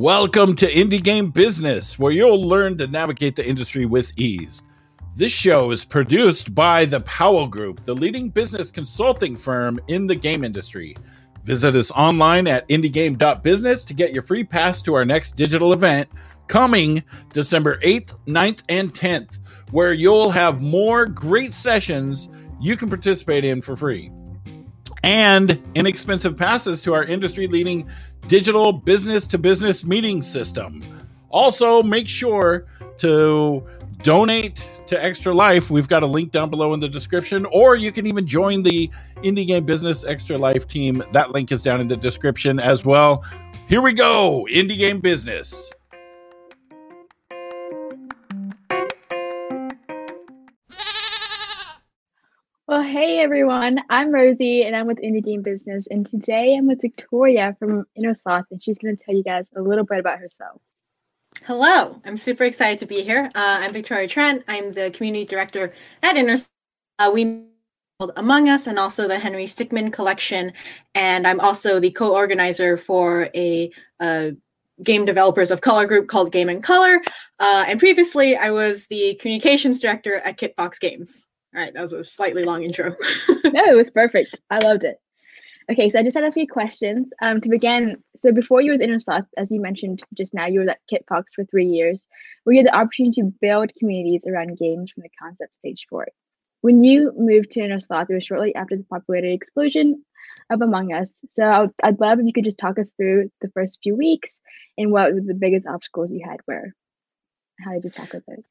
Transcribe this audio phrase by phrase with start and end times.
[0.00, 4.62] Welcome to Indie Game Business, where you'll learn to navigate the industry with ease.
[5.14, 10.14] This show is produced by the Powell Group, the leading business consulting firm in the
[10.14, 10.96] game industry.
[11.44, 16.08] Visit us online at indiegame.business to get your free pass to our next digital event
[16.46, 17.04] coming
[17.34, 19.38] December 8th, 9th, and 10th,
[19.70, 24.10] where you'll have more great sessions you can participate in for free
[25.02, 27.88] and inexpensive passes to our industry leading
[28.26, 30.82] digital business to business meeting system.
[31.30, 32.66] Also, make sure
[32.98, 33.66] to
[34.02, 35.70] donate to Extra Life.
[35.70, 38.90] We've got a link down below in the description, or you can even join the
[39.18, 41.02] Indie Game Business Extra Life team.
[41.12, 43.24] That link is down in the description as well.
[43.68, 45.70] Here we go Indie Game Business.
[53.10, 55.88] Hey everyone, I'm Rosie and I'm with Indie Game Business.
[55.90, 59.60] And today I'm with Victoria from Innersloth, and she's going to tell you guys a
[59.60, 60.60] little bit about herself.
[61.42, 63.28] Hello, I'm super excited to be here.
[63.34, 64.44] Uh, I'm Victoria Tran.
[64.46, 65.72] I'm the community director
[66.04, 66.36] at Inner
[67.00, 67.46] uh, We
[68.14, 70.52] Among Us and also the Henry Stickmin collection.
[70.94, 74.30] And I'm also the co organizer for a uh,
[74.84, 77.02] game developers of color group called Game and Color.
[77.40, 81.26] Uh, and previously, I was the communications director at Kitfox Games.
[81.54, 82.90] All right, that was a slightly long intro.
[83.28, 84.38] no, it was perfect.
[84.50, 84.98] I loved it.
[85.70, 87.08] Okay, so I just had a few questions.
[87.22, 90.60] Um, to begin, so before you were with Sloth, as you mentioned just now, you
[90.60, 92.04] were at Kitfox for three years,
[92.42, 96.10] where you had the opportunity to build communities around games from the concept stage forward.
[96.60, 100.04] When you moved to Sloth, it was shortly after the popularity explosion
[100.50, 101.12] of Among Us.
[101.30, 104.36] So I'd, I'd love if you could just talk us through the first few weeks
[104.76, 106.72] and what the biggest obstacles you had were.
[107.60, 108.44] How did you tackle those?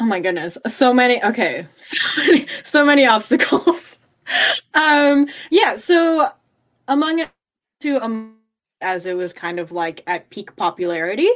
[0.00, 0.56] Oh my goodness.
[0.66, 1.66] So many okay.
[1.78, 3.98] So many, so many obstacles.
[4.74, 6.30] um yeah, so
[6.88, 7.24] among
[7.80, 8.36] to um
[8.80, 11.28] as it was kind of like at peak popularity,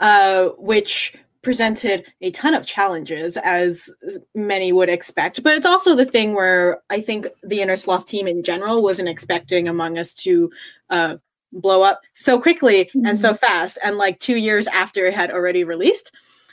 [0.00, 3.90] uh which presented a ton of challenges as
[4.34, 8.26] many would expect but it's also the thing where i think the inner sloth team
[8.26, 10.50] in general wasn't expecting among us to
[10.90, 11.16] uh,
[11.52, 13.06] blow up so quickly mm-hmm.
[13.06, 16.12] and so fast and like two years after it had already released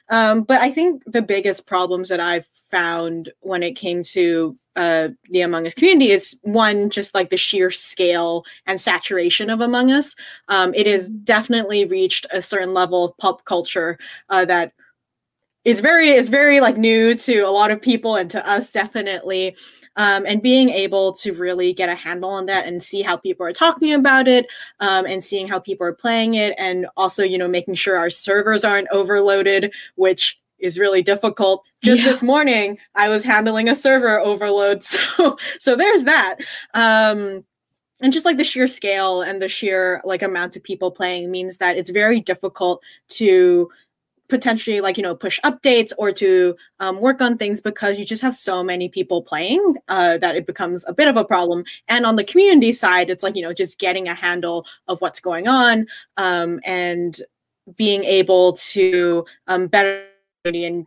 [0.09, 5.09] um, but I think the biggest problems that I've found when it came to uh,
[5.29, 9.91] the Among Us community is one, just like the sheer scale and saturation of Among
[9.91, 10.15] Us.
[10.49, 11.23] Um, it has mm-hmm.
[11.23, 13.97] definitely reached a certain level of pop culture
[14.29, 14.73] uh, that
[15.65, 19.55] is very is very like new to a lot of people and to us definitely
[19.97, 23.45] um, and being able to really get a handle on that and see how people
[23.45, 24.45] are talking about it
[24.79, 28.09] um, and seeing how people are playing it and also you know making sure our
[28.09, 32.11] servers aren't overloaded which is really difficult just yeah.
[32.11, 36.37] this morning i was handling a server overload so so there's that
[36.75, 37.43] um
[38.01, 41.57] and just like the sheer scale and the sheer like amount of people playing means
[41.57, 43.69] that it's very difficult to
[44.35, 48.21] potentially like you know push updates or to um, work on things because you just
[48.21, 52.05] have so many people playing uh, that it becomes a bit of a problem and
[52.05, 55.47] on the community side it's like you know just getting a handle of what's going
[55.47, 55.87] on
[56.17, 57.21] um, and
[57.77, 60.05] being able to um, better
[60.43, 60.85] and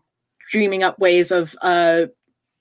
[0.51, 2.03] dreaming up ways of uh,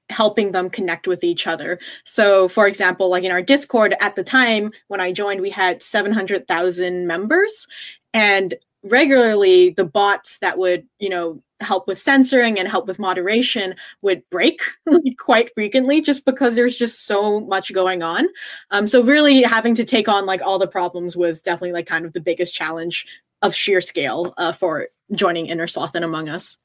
[0.09, 1.79] helping them connect with each other.
[2.05, 5.83] So, for example, like in our Discord at the time when I joined, we had
[5.83, 7.67] 700,000 members.
[8.13, 8.55] And
[8.89, 14.21] regularly the bots that would you know help with censoring and help with moderation would
[14.29, 14.61] break
[15.17, 18.27] quite frequently just because there's just so much going on.
[18.71, 22.05] Um, so really having to take on like all the problems was definitely like kind
[22.05, 23.07] of the biggest challenge
[23.41, 26.57] of sheer scale uh, for joining inner sloth and among us.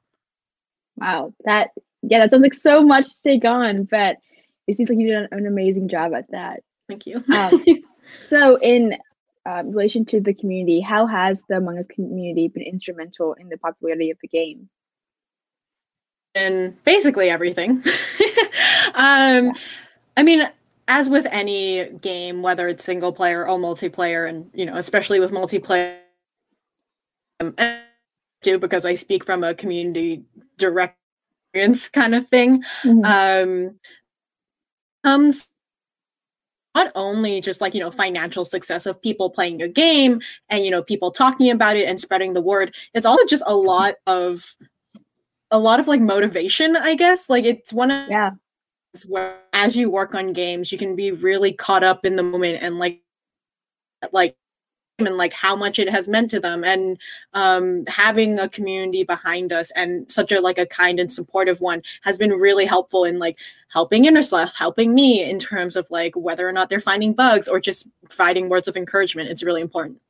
[0.97, 1.71] Wow that
[2.03, 4.19] yeah that sounds like so much to take on but
[4.67, 6.63] it seems like you did an amazing job at that.
[6.89, 7.25] Thank you.
[7.35, 7.65] Um,
[8.31, 8.97] so in
[9.47, 13.59] um, relation to the community, how has the Among Us community been instrumental in the
[13.59, 14.69] popularity of the game?
[16.35, 17.71] And basically everything.
[18.95, 19.53] um, yeah.
[20.17, 20.49] I mean,
[20.89, 25.31] as with any game, whether it's single player or multiplayer, and you know, especially with
[25.31, 25.99] multiplayer,
[27.41, 27.55] um,
[28.43, 30.25] too, because I speak from a community
[30.59, 30.97] direct
[31.53, 32.63] experience kind of thing.
[32.83, 33.05] Mm-hmm.
[33.05, 33.79] Um,
[35.05, 35.49] comes
[36.75, 40.71] not only just like you know financial success of people playing a game and you
[40.71, 43.67] know people talking about it and spreading the word it's also just a mm-hmm.
[43.67, 44.55] lot of
[45.51, 47.29] a lot of like motivation i guess.
[47.29, 48.31] Like it's one of yeah.
[49.07, 52.63] where as you work on games you can be really caught up in the moment
[52.63, 53.03] and like
[54.13, 54.37] like
[54.99, 56.99] and like how much it has meant to them and
[57.35, 61.83] um, having a community behind us and such a like a kind and supportive one
[62.03, 63.37] has been really helpful in like
[63.73, 67.49] helping inner sloth helping me in terms of like whether or not they're finding bugs
[67.49, 69.31] or just providing words of encouragement.
[69.31, 70.01] It's really important.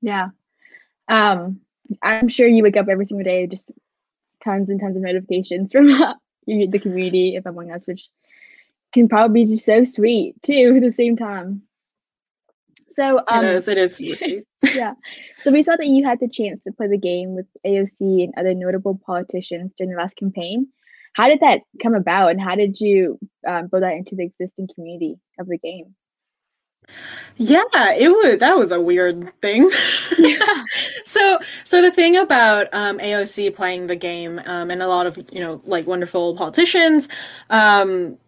[0.00, 0.28] Yeah.
[1.08, 1.60] Um,
[2.02, 3.70] I'm sure you wake up every single day just
[4.42, 5.86] tons and tons of notifications from
[6.46, 8.08] the community of Among Us, which
[8.92, 11.62] can probably be just so sweet too at the same time.
[12.92, 13.68] So um, it is.
[13.68, 14.00] It is
[14.74, 14.94] yeah.
[15.44, 18.34] So we saw that you had the chance to play the game with AOC and
[18.36, 20.68] other notable politicians during the last campaign.
[21.14, 24.68] How did that come about, and how did you um, build that into the existing
[24.74, 25.94] community of the game?
[27.36, 27.62] Yeah,
[27.94, 29.70] it was that was a weird thing.
[30.18, 30.64] Yeah.
[31.04, 35.16] so so the thing about um, AOC playing the game um, and a lot of
[35.32, 37.08] you know like wonderful politicians
[37.48, 38.18] um,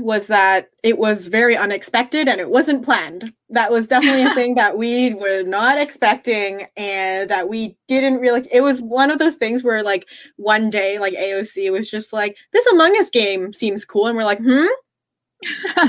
[0.00, 3.32] was that it was very unexpected and it wasn't planned.
[3.48, 8.48] That was definitely a thing that we were not expecting and that we didn't really
[8.52, 10.06] it was one of those things where like
[10.36, 14.24] one day like AOC was just like this Among Us game seems cool and we're
[14.24, 14.66] like, "Hmm?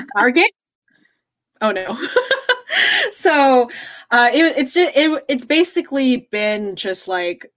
[0.16, 0.50] Our game?"
[1.62, 1.98] Oh no.
[3.12, 3.70] so,
[4.12, 7.52] uh it, it's just it, it's basically been just like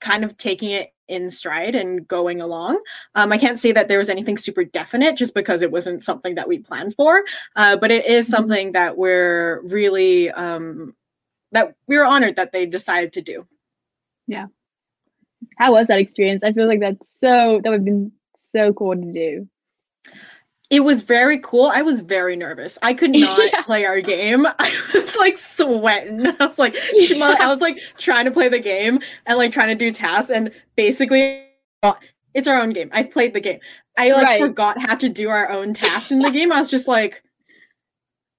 [0.00, 2.80] kind of taking it in stride and going along.
[3.14, 6.34] Um, I can't say that there was anything super definite just because it wasn't something
[6.36, 7.24] that we planned for,
[7.56, 8.36] uh, but it is mm-hmm.
[8.36, 10.94] something that we're really um,
[11.52, 13.46] that we were honored that they decided to do.
[14.26, 14.46] Yeah.
[15.56, 16.44] How was that experience?
[16.44, 18.12] I feel like that's so that would have been
[18.50, 19.48] so cool to do.
[20.70, 21.66] It was very cool.
[21.66, 22.78] I was very nervous.
[22.82, 23.62] I could not yeah.
[23.62, 24.46] play our game.
[24.58, 26.26] I was like sweating.
[26.26, 27.36] I was like, yeah.
[27.40, 30.50] I was like trying to play the game and like trying to do tasks, and
[30.76, 31.44] basically,
[32.34, 32.90] it's our own game.
[32.92, 33.60] I played the game.
[33.96, 34.40] I like right.
[34.40, 36.52] forgot how to do our own tasks in the game.
[36.52, 37.22] I was just like,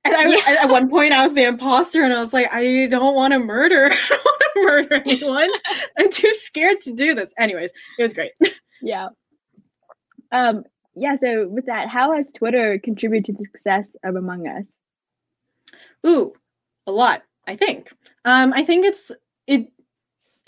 [0.05, 0.63] and I yeah.
[0.63, 3.39] at one point I was the imposter, and I was like, I don't want to
[3.39, 3.89] murder.
[3.91, 5.49] I don't want to murder anyone.
[5.97, 7.33] I'm too scared to do this.
[7.39, 8.31] Anyways, it was great.
[8.81, 9.09] Yeah.
[10.31, 10.63] Um,
[10.95, 14.65] yeah, so with that, how has Twitter contributed to the success of Among Us?
[16.06, 16.33] Ooh,
[16.88, 17.91] a lot, I think.
[18.25, 19.12] Um, I think it's
[19.47, 19.71] it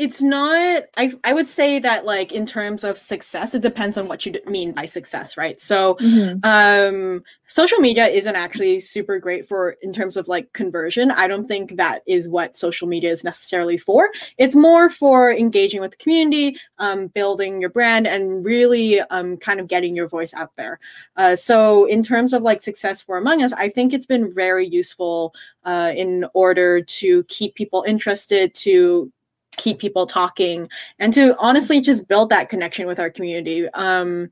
[0.02, 4.08] it's not I, I would say that like in terms of success it depends on
[4.08, 5.62] what you mean by success right?
[5.62, 6.40] So mm-hmm.
[6.44, 11.12] um social media isn't actually super great for in terms of like conversion.
[11.12, 14.10] I don't think that is what social media is necessarily for.
[14.38, 19.60] It's more for engaging with the community um, building your brand and really um, kind
[19.60, 20.80] of getting your voice out there.
[21.18, 24.68] Uh, so in terms of like success for among us i think it's been very
[24.68, 25.34] useful
[25.66, 29.12] uh, in order to keep people interested to
[29.58, 30.70] keep people talking
[31.00, 33.68] and to honestly just build that connection with our community.
[33.70, 34.32] Um,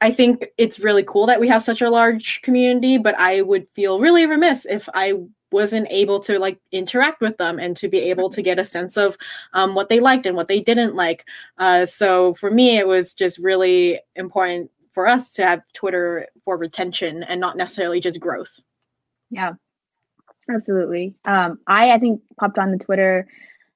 [0.00, 3.66] I think it's really cool that we have such a large community, but I would
[3.74, 5.14] feel really remiss if I
[5.50, 8.96] wasn't able to like interact with them and to be able to get a sense
[8.96, 9.16] of
[9.52, 11.24] um, what they liked and what they didn't like.
[11.58, 16.56] Uh, so for me, it was just really important for us to have Twitter for
[16.56, 18.60] retention and not necessarily just growth.
[19.30, 19.52] Yeah,
[20.52, 21.14] absolutely.
[21.24, 23.26] Um, I I think popped on the Twitter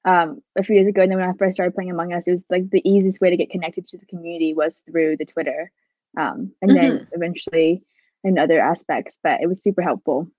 [0.05, 2.33] um, a few years ago, and then when I first started playing Among Us, it
[2.33, 5.71] was like the easiest way to get connected to the community was through the Twitter,
[6.17, 6.75] um, and mm-hmm.
[6.75, 7.83] then eventually
[8.25, 9.19] in other aspects.
[9.23, 10.31] But it was super helpful.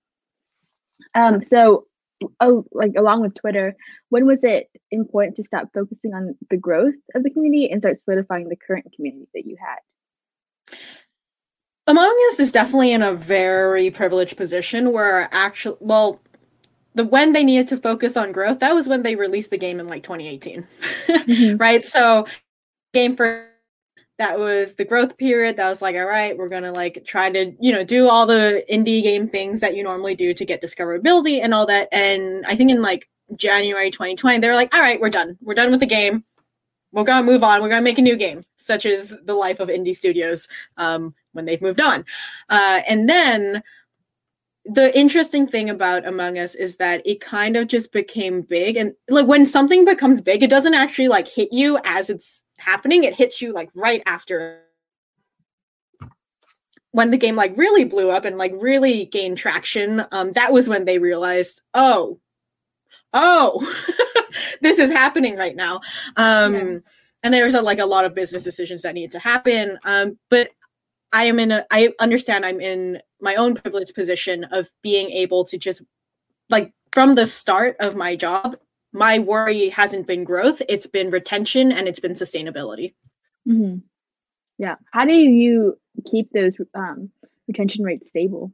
[1.14, 1.86] Um, so,
[2.40, 3.76] oh, like along with Twitter,
[4.08, 8.00] when was it important to stop focusing on the growth of the community and start
[8.00, 10.78] solidifying the current community that you had?
[11.86, 16.20] Among Us is definitely in a very privileged position where actually, well,
[16.94, 19.80] the when they needed to focus on growth, that was when they released the game
[19.80, 20.66] in like 2018.
[21.06, 21.56] mm-hmm.
[21.60, 21.86] Right?
[21.86, 22.26] So
[22.92, 23.46] game for
[24.20, 27.54] that was the growth period that was like all right we're gonna like try to
[27.58, 31.42] you know do all the indie game things that you normally do to get discoverability
[31.42, 35.00] and all that and i think in like january 2020 they were like all right
[35.00, 36.22] we're done we're done with the game
[36.92, 39.68] we're gonna move on we're gonna make a new game such as the life of
[39.68, 42.04] indie studios um, when they've moved on
[42.50, 43.62] uh, and then
[44.64, 48.76] the interesting thing about Among Us is that it kind of just became big.
[48.76, 53.04] And like when something becomes big, it doesn't actually like hit you as it's happening,
[53.04, 54.62] it hits you like right after
[56.92, 60.68] when the game like really blew up and like really gained traction um that was
[60.68, 62.18] when they realized oh
[63.12, 63.60] oh
[64.60, 65.80] this is happening right now
[66.16, 66.78] um yeah.
[67.22, 70.18] and there was a, like a lot of business decisions that needed to happen um
[70.30, 70.48] but
[71.12, 75.44] I am in a I understand I'm in my own privileged position of being able
[75.46, 75.82] to just
[76.48, 78.56] like from the start of my job,
[78.92, 82.94] my worry hasn't been growth, it's been retention and it's been sustainability.
[83.48, 83.78] Mm-hmm.
[84.58, 84.76] Yeah.
[84.92, 85.78] How do you
[86.10, 87.10] keep those um,
[87.48, 88.52] retention rates stable?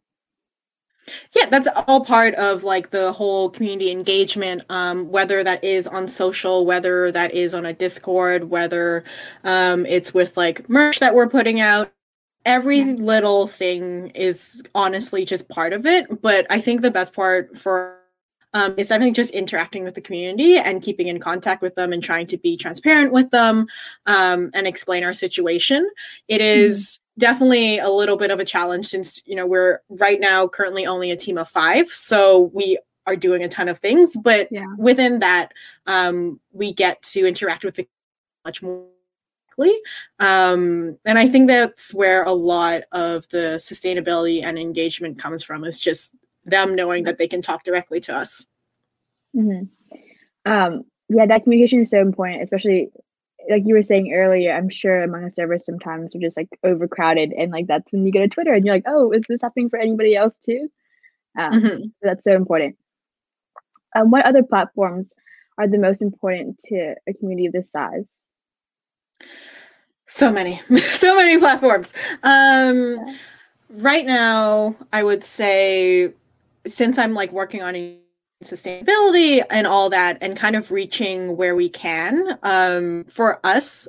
[1.34, 6.08] Yeah, that's all part of like the whole community engagement, um, whether that is on
[6.08, 9.04] social, whether that is on a Discord, whether
[9.44, 11.92] um, it's with like merch that we're putting out
[12.46, 12.94] every yeah.
[12.98, 17.98] little thing is honestly just part of it but i think the best part for
[18.54, 22.02] um, is definitely just interacting with the community and keeping in contact with them and
[22.02, 23.66] trying to be transparent with them
[24.06, 25.86] um, and explain our situation.
[26.28, 27.20] It is mm-hmm.
[27.20, 31.10] definitely a little bit of a challenge since you know we're right now currently only
[31.10, 34.66] a team of five, so we are doing a ton of things, but yeah.
[34.78, 35.52] within that,
[35.86, 37.86] um, we get to interact with the
[38.44, 38.86] much more
[40.18, 45.64] um, and I think that's where a lot of the sustainability and engagement comes from
[45.64, 48.46] is just them knowing that they can talk directly to us.
[49.34, 49.64] Mm-hmm.
[50.50, 52.90] Um, yeah, that communication is so important, especially
[53.50, 54.52] like you were saying earlier.
[54.52, 58.12] I'm sure among us servers sometimes are just like overcrowded, and like that's when you
[58.12, 60.68] go to Twitter and you're like, oh, is this happening for anybody else too?
[61.38, 61.84] Um, mm-hmm.
[62.02, 62.76] That's so important.
[63.94, 65.08] Um, what other platforms
[65.58, 68.04] are the most important to a community of this size?
[70.08, 70.60] So many,
[70.92, 71.92] so many platforms.
[72.22, 73.16] Um,
[73.68, 76.12] right now, I would say
[76.66, 77.98] since I'm like working on
[78.44, 82.38] sustainability and all that, and kind of reaching where we can.
[82.42, 83.88] Um, for us,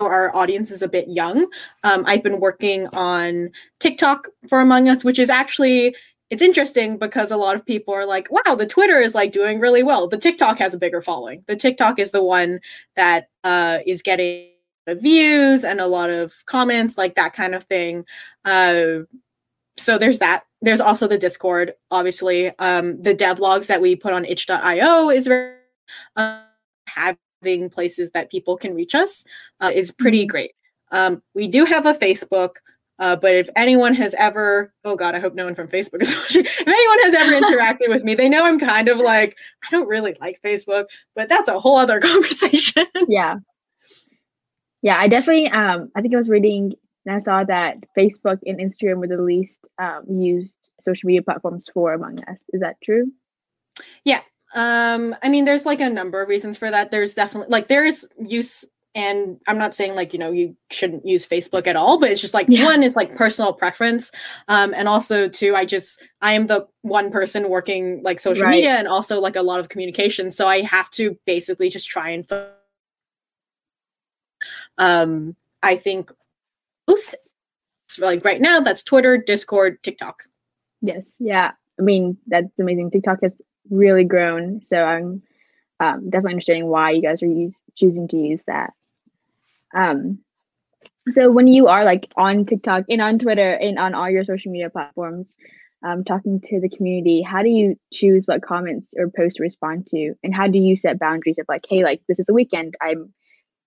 [0.00, 1.46] our audience is a bit young.
[1.84, 3.50] Um, I've been working on
[3.80, 5.94] TikTok for Among Us, which is actually
[6.30, 9.60] it's interesting because a lot of people are like, wow, the Twitter is like doing
[9.60, 10.08] really well.
[10.08, 11.44] The TikTok has a bigger following.
[11.46, 12.58] The TikTok is the one
[12.96, 14.51] that uh, is getting
[14.88, 18.04] views and a lot of comments, like that kind of thing.
[18.44, 19.00] Uh,
[19.76, 20.44] so there's that.
[20.60, 22.56] There's also the Discord, obviously.
[22.58, 25.56] Um, the devlogs that we put on itch.io is very,
[26.16, 26.42] uh,
[26.86, 29.24] having places that people can reach us
[29.60, 30.30] uh, is pretty mm-hmm.
[30.30, 30.52] great.
[30.90, 32.56] Um, we do have a Facebook.
[32.98, 36.14] Uh, but if anyone has ever, oh God, I hope no one from Facebook is
[36.16, 36.44] watching.
[36.44, 39.88] If anyone has ever interacted with me, they know I'm kind of like, I don't
[39.88, 40.84] really like Facebook,
[41.16, 42.86] but that's a whole other conversation.
[43.08, 43.38] Yeah.
[44.82, 46.74] Yeah, I definitely, um, I think I was reading
[47.06, 51.66] and I saw that Facebook and Instagram were the least um, used social media platforms
[51.72, 52.38] for Among Us.
[52.52, 53.10] Is that true?
[54.04, 54.20] Yeah.
[54.54, 56.90] Um, I mean, there's like a number of reasons for that.
[56.90, 61.06] There's definitely like there is use and i'm not saying like you know you shouldn't
[61.06, 62.64] use facebook at all but it's just like yeah.
[62.64, 64.12] one is like personal preference
[64.48, 68.50] um and also two i just i am the one person working like social right.
[68.50, 72.10] media and also like a lot of communication so i have to basically just try
[72.10, 72.28] and
[74.78, 76.10] um i think
[76.88, 77.14] most
[77.98, 80.24] like right now that's twitter discord tiktok.
[80.80, 81.52] Yes yeah.
[81.78, 82.90] I mean that's amazing.
[82.90, 85.22] Tiktok has really grown so i'm
[85.82, 88.72] um, definitely understanding why you guys are use, choosing to use that.
[89.74, 90.18] Um,
[91.10, 94.52] so when you are like on TikTok and on Twitter and on all your social
[94.52, 95.26] media platforms,
[95.84, 99.88] um, talking to the community, how do you choose what comments or posts to respond
[99.88, 100.14] to?
[100.22, 103.12] And how do you set boundaries of like, hey, like this is the weekend, I'm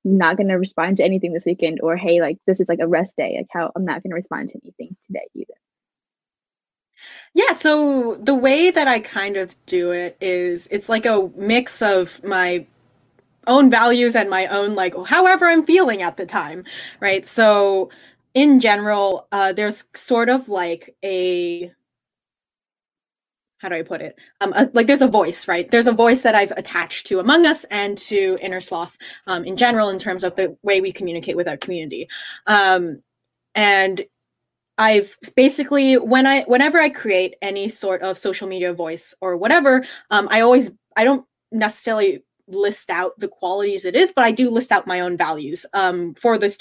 [0.06, 2.88] not going to respond to anything this weekend, or hey, like this is like a
[2.88, 5.54] rest day, like how I'm not going to respond to anything today either.
[7.34, 11.82] Yeah, so the way that I kind of do it is it's like a mix
[11.82, 12.66] of my
[13.48, 16.64] own values and my own like however i'm feeling at the time
[17.00, 17.90] right so
[18.34, 21.72] in general uh there's sort of like a
[23.66, 24.16] how do I put it?
[24.42, 25.70] Um, a, like there's a voice, right?
[25.72, 28.96] There's a voice that I've attached to Among Us and to Innersloth
[29.26, 32.08] um, in general in terms of the way we communicate with our community.
[32.46, 33.02] Um,
[33.56, 34.06] and
[34.78, 39.84] I've basically when I whenever I create any sort of social media voice or whatever,
[40.12, 44.52] um, I always I don't necessarily list out the qualities it is, but I do
[44.52, 46.60] list out my own values um, for this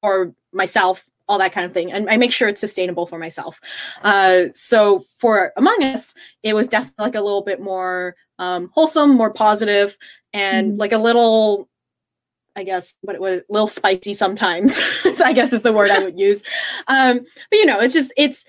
[0.00, 3.60] for myself, all that kind of thing, and I make sure it's sustainable for myself.
[4.02, 9.14] Uh, so for Among Us, it was definitely like a little bit more um, wholesome,
[9.14, 9.96] more positive,
[10.32, 10.80] and mm-hmm.
[10.80, 11.68] like a little.
[12.56, 14.80] I guess what what a little spicy sometimes.
[15.24, 16.42] I guess is the word I would use.
[16.86, 18.44] Um, but you know, it's just it's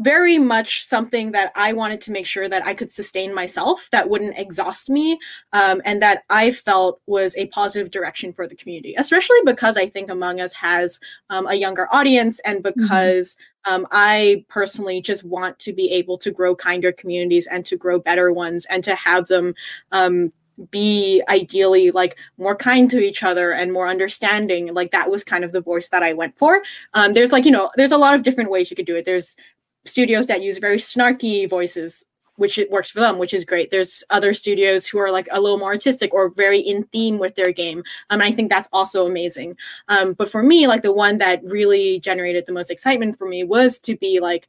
[0.00, 4.08] very much something that I wanted to make sure that I could sustain myself, that
[4.08, 5.18] wouldn't exhaust me,
[5.52, 9.86] um, and that I felt was a positive direction for the community, especially because I
[9.86, 12.80] think Among Us has um, a younger audience and mm-hmm.
[12.80, 13.74] because mm-hmm.
[13.74, 17.98] um, I personally just want to be able to grow kinder communities and to grow
[17.98, 19.54] better ones and to have them
[19.92, 20.32] um,
[20.70, 25.42] be ideally like more kind to each other and more understanding like that was kind
[25.42, 28.14] of the voice that i went for um, there's like you know there's a lot
[28.14, 29.36] of different ways you could do it there's
[29.84, 32.04] studios that use very snarky voices
[32.40, 33.70] which it works for them, which is great.
[33.70, 37.34] There's other studios who are like a little more artistic or very in theme with
[37.34, 37.82] their game.
[38.08, 39.56] Um, I think that's also amazing.
[39.88, 43.44] Um, but for me, like the one that really generated the most excitement for me
[43.44, 44.48] was to be like,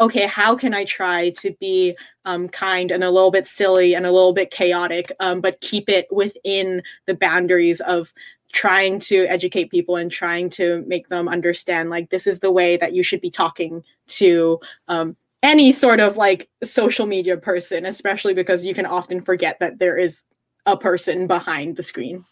[0.00, 4.06] okay, how can I try to be um, kind and a little bit silly and
[4.06, 8.12] a little bit chaotic, um, but keep it within the boundaries of
[8.52, 12.78] trying to educate people and trying to make them understand like this is the way
[12.78, 18.34] that you should be talking to um, any sort of like social media person, especially
[18.34, 20.24] because you can often forget that there is
[20.66, 22.24] a person behind the screen.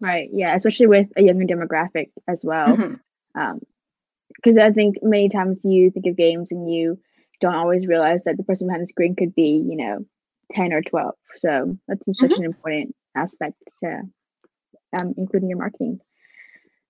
[0.00, 0.28] Right.
[0.32, 0.54] Yeah.
[0.54, 2.68] Especially with a younger demographic as well.
[2.68, 3.40] Mm-hmm.
[3.40, 3.60] Um,
[4.34, 6.98] because I think many times you think of games and you
[7.40, 10.04] don't always realize that the person behind the screen could be, you know,
[10.52, 11.14] 10 or 12.
[11.36, 12.40] So that's such mm-hmm.
[12.40, 14.02] an important aspect to
[14.92, 16.00] um, including your marketing.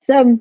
[0.05, 0.41] So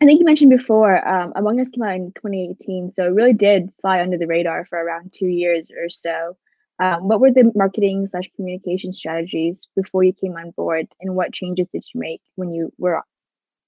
[0.00, 3.32] I think you mentioned before, um, Among Us came out in 2018, so it really
[3.32, 6.36] did fly under the radar for around two years or so.
[6.78, 11.32] Um, what were the marketing slash communication strategies before you came on board, and what
[11.32, 13.02] changes did you make when you were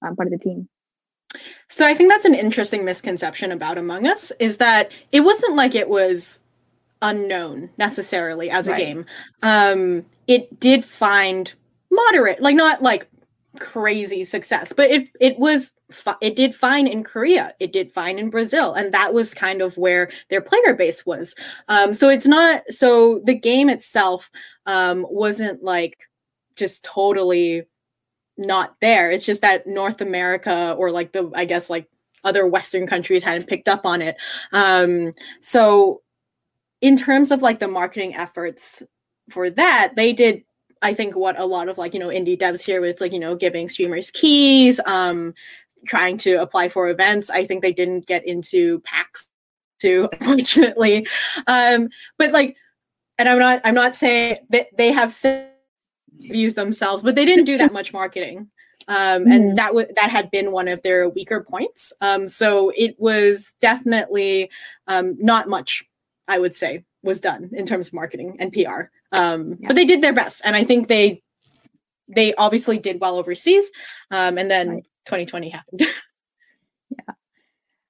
[0.01, 0.69] um, part of the team?
[1.67, 5.75] So I think that's an interesting misconception about Among Us is that it wasn't like
[5.75, 6.41] it was
[7.01, 8.77] unknown necessarily as a right.
[8.77, 9.05] game.
[9.41, 11.53] Um, it did find
[11.89, 13.07] moderate, like not like
[13.59, 15.73] crazy success, but it it was
[16.21, 19.77] it did fine in Korea, it did fine in Brazil, and that was kind of
[19.77, 21.35] where their player base was.
[21.67, 24.31] Um, so it's not so the game itself
[24.65, 25.97] um, wasn't like
[26.55, 27.63] just totally
[28.37, 29.11] not there.
[29.11, 31.89] It's just that North America or like the I guess like
[32.23, 34.15] other Western countries hadn't picked up on it.
[34.53, 36.01] Um, so
[36.81, 38.83] in terms of like the marketing efforts
[39.29, 40.43] for that, they did
[40.81, 43.19] I think what a lot of like, you know, indie devs here with like, you
[43.19, 45.33] know, giving streamers keys, um,
[45.85, 47.29] trying to apply for events.
[47.29, 49.27] I think they didn't get into PAX
[49.79, 51.07] too, unfortunately.
[51.47, 52.55] Um, but like,
[53.17, 55.15] and I'm not, I'm not saying that they have
[56.17, 58.49] views themselves, but they didn't do that much marketing.
[58.87, 59.55] Um, and mm-hmm.
[59.55, 61.93] that w- that had been one of their weaker points.
[62.01, 64.49] Um, so it was definitely
[64.87, 65.83] um, not much,
[66.27, 68.89] I would say, was done in terms of marketing and PR.
[69.11, 69.67] Um, yeah.
[69.67, 71.21] But they did their best, and I think they
[72.07, 73.71] they obviously did well overseas.
[74.09, 74.83] Um, and then right.
[75.05, 75.81] 2020 happened.
[76.89, 77.13] yeah.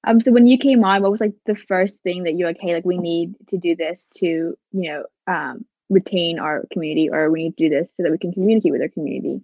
[0.06, 0.22] Um.
[0.22, 2.74] So when you came on, what was like the first thing that you're like, hey,
[2.74, 7.44] like we need to do this to you know um retain our community, or we
[7.44, 9.42] need to do this so that we can communicate with our community.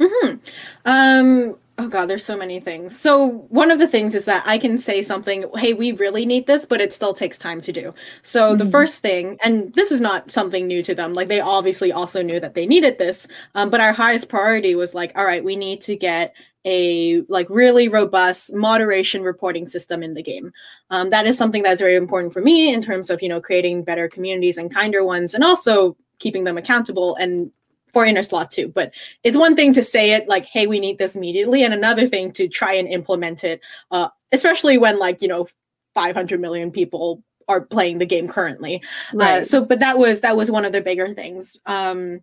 [0.00, 0.34] Hmm.
[0.84, 2.98] Um oh god there's so many things.
[2.98, 6.46] So one of the things is that i can say something hey we really need
[6.46, 7.92] this but it still takes time to do.
[8.22, 8.58] So mm-hmm.
[8.58, 12.22] the first thing and this is not something new to them like they obviously also
[12.22, 15.56] knew that they needed this um, but our highest priority was like all right we
[15.56, 20.52] need to get a like really robust moderation reporting system in the game.
[20.90, 23.84] Um, that is something that's very important for me in terms of you know creating
[23.84, 27.50] better communities and kinder ones and also keeping them accountable and
[27.92, 28.68] for Innersloth too.
[28.68, 28.92] But
[29.24, 32.32] it's one thing to say it like, hey, we need this immediately, and another thing
[32.32, 35.46] to try and implement it, uh, especially when like, you know,
[35.94, 38.82] 500 million people are playing the game currently.
[39.14, 39.40] Uh, right.
[39.40, 41.56] Uh, so, but that was that was one of the bigger things.
[41.66, 42.20] Um,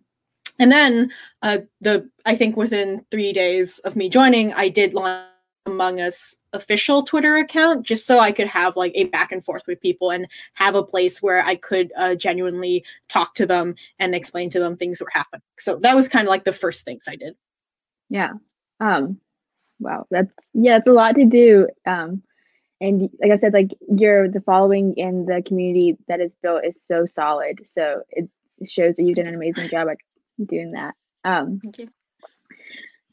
[0.58, 5.26] and then uh, the I think within three days of me joining, I did launch
[5.66, 9.66] among Us official Twitter account just so I could have like a back and forth
[9.66, 14.14] with people and have a place where I could uh, genuinely talk to them and
[14.14, 15.42] explain to them things were happening.
[15.58, 17.34] So that was kind of like the first things I did.
[18.08, 18.32] Yeah.
[18.80, 19.20] Um
[19.80, 21.68] wow, that's yeah, it's a lot to do.
[21.86, 22.22] Um
[22.80, 26.82] and like I said, like your the following in the community that is built is
[26.84, 27.66] so solid.
[27.72, 28.28] So it
[28.66, 29.96] shows that you've done an amazing job at
[30.46, 30.94] doing that.
[31.24, 31.88] Um Thank you.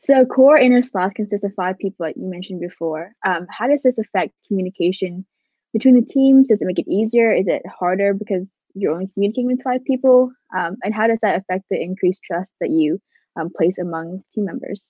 [0.04, 3.14] So core Innersloth consists of five people, like you mentioned before.
[3.26, 5.26] Um, how does this affect communication
[5.72, 6.50] between the teams?
[6.50, 7.34] Does it make it easier?
[7.34, 10.32] Is it harder because you're only communicating with five people?
[10.56, 13.00] Um, and how does that affect the increased trust that you
[13.38, 14.84] um, place among team members?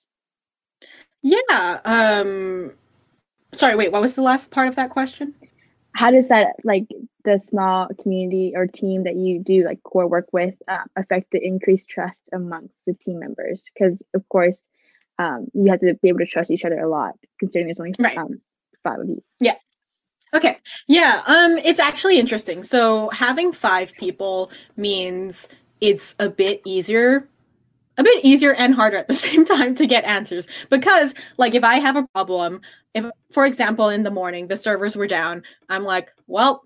[1.22, 1.80] Yeah.
[1.84, 2.72] Um,
[3.52, 5.34] sorry, wait, what was the last part of that question?
[5.94, 6.88] How does that, like,
[7.24, 11.42] the small community or team that you do like core work with uh, affect the
[11.42, 13.62] increased trust amongst the team members?
[13.72, 14.58] Because, of course,
[15.18, 17.92] um, you have to be able to trust each other a lot, considering there's only
[17.98, 18.16] right.
[18.16, 18.40] um,
[18.82, 19.22] five of you.
[19.40, 19.54] Yeah.
[20.34, 20.58] Okay.
[20.88, 21.22] Yeah.
[21.26, 22.64] Um, it's actually interesting.
[22.64, 25.48] So having five people means
[25.80, 27.28] it's a bit easier
[27.96, 31.64] a bit easier and harder at the same time to get answers because like if
[31.64, 32.60] i have a problem
[32.94, 36.64] if for example in the morning the servers were down i'm like well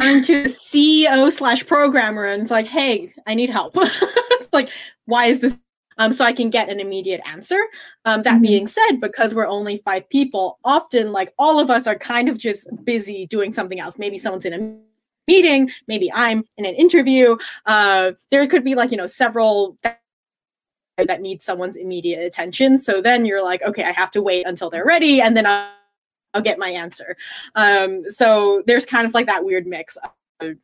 [0.00, 4.70] I'm to the ceo slash programmer and it's like hey i need help it's like
[5.06, 5.58] why is this
[6.00, 7.60] um, so I can get an immediate answer.
[8.06, 8.42] Um, that mm-hmm.
[8.42, 12.38] being said, because we're only five people, often like all of us are kind of
[12.38, 13.98] just busy doing something else.
[13.98, 17.36] Maybe someone's in a meeting, maybe I'm in an interview.
[17.66, 19.76] Uh, there could be like, you know, several
[20.96, 22.78] that need someone's immediate attention.
[22.78, 25.70] So then you're like, okay, I have to wait until they're ready and then I'll,
[26.34, 27.16] I'll get my answer.
[27.54, 29.96] Um, so there's kind of like that weird mix
[30.40, 30.56] of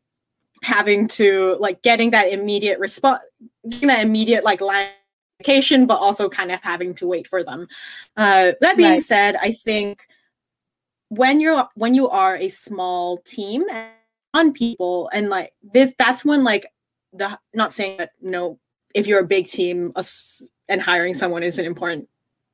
[0.62, 3.22] having to like getting that immediate response,
[3.68, 4.88] getting that immediate like line
[5.44, 7.66] but also kind of having to wait for them.
[8.16, 9.02] Uh, that being right.
[9.02, 10.06] said, I think
[11.08, 13.64] when you're when you are a small team,
[14.36, 16.66] on people and like this that's when like
[17.12, 18.58] the not saying that no
[18.94, 19.92] if you're a big team
[20.68, 22.06] and hiring someone isn't important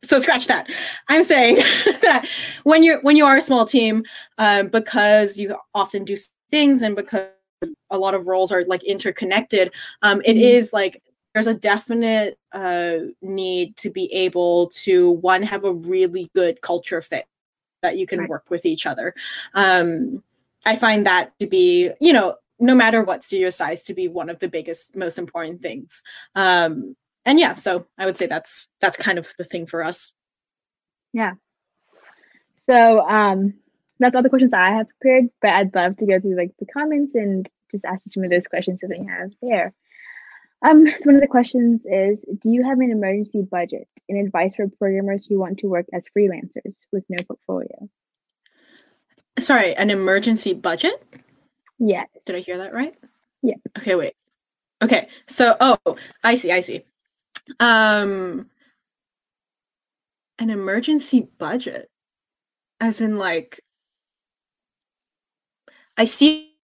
[0.05, 0.69] so scratch that
[1.09, 1.57] i'm saying
[2.03, 2.27] that
[2.63, 4.05] when you're when you are a small team
[4.39, 6.17] um, because you often do
[6.51, 7.27] things and because
[7.91, 10.43] a lot of roles are like interconnected um, it mm-hmm.
[10.43, 11.03] is like
[11.35, 17.01] there's a definite uh, need to be able to one have a really good culture
[17.01, 17.27] fit
[17.83, 18.29] that you can right.
[18.29, 19.15] work with each other.
[19.55, 20.23] Um,
[20.65, 24.31] i find that to be you know no matter what studio size to be one
[24.31, 26.03] of the biggest most important things.
[26.35, 30.13] Um, and yeah so i would say that's that's kind of the thing for us.
[31.13, 31.35] Yeah.
[32.57, 33.55] So um
[33.99, 36.67] that's all the questions i have prepared but i'd love to go through like the
[36.67, 39.73] comments and just ask you some of those questions that we have there
[40.65, 44.55] um, so one of the questions is, do you have an emergency budget and advice
[44.55, 47.89] for programmers who want to work as freelancers with no portfolio?
[49.39, 51.03] Sorry, an emergency budget?
[51.79, 52.05] Yeah.
[52.27, 52.95] Did I hear that right?
[53.43, 53.57] Yeah.
[53.79, 54.15] Okay, wait.
[54.83, 55.09] Okay.
[55.27, 56.85] So, oh, I see, I see.
[57.59, 58.49] Um
[60.39, 61.89] an emergency budget
[62.81, 63.61] as in like
[65.97, 66.57] I see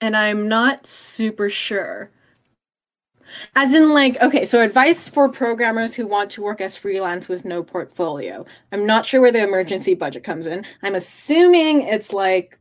[0.00, 2.10] and I'm not super sure
[3.56, 7.44] as in, like, okay, so advice for programmers who want to work as freelance with
[7.44, 8.44] no portfolio.
[8.72, 10.64] I'm not sure where the emergency budget comes in.
[10.82, 12.58] I'm assuming it's like,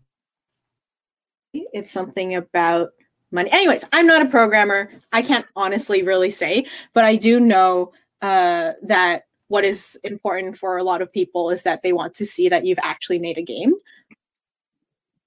[1.54, 2.92] it's something about
[3.32, 3.52] money.
[3.52, 4.92] Anyways, I'm not a programmer.
[5.12, 10.78] I can't honestly really say, but I do know uh, that what is important for
[10.78, 13.44] a lot of people is that they want to see that you've actually made a
[13.44, 13.74] game.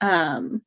[0.01, 0.63] Um,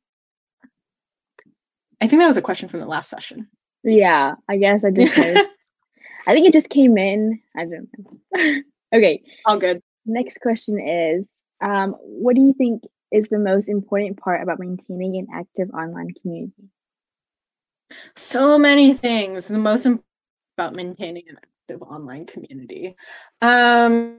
[2.00, 3.48] I think that was a question from the last session.
[3.86, 5.16] Yeah, I guess I just
[6.26, 7.40] I think it just came in.
[7.56, 8.62] I don't know.
[8.94, 9.22] okay.
[9.44, 9.80] All good.
[10.04, 11.28] Next question is
[11.60, 16.12] um, what do you think is the most important part about maintaining an active online
[16.20, 16.64] community?
[18.16, 19.46] So many things.
[19.46, 20.04] The most important
[20.58, 22.96] about maintaining an active online community.
[23.40, 24.18] Um,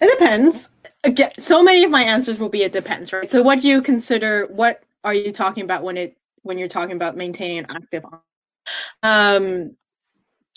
[0.00, 0.68] it depends.
[1.04, 3.30] Again, so many of my answers will be it depends, right?
[3.30, 6.96] So what do you consider what are you talking about when it when you're talking
[6.96, 8.04] about maintaining an active
[9.02, 9.76] um,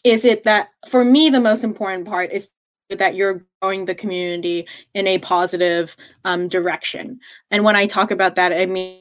[0.03, 2.49] is it that for me the most important part is
[2.89, 5.95] that you're growing the community in a positive
[6.25, 7.19] um, direction.
[7.51, 8.99] And when i talk about that i mean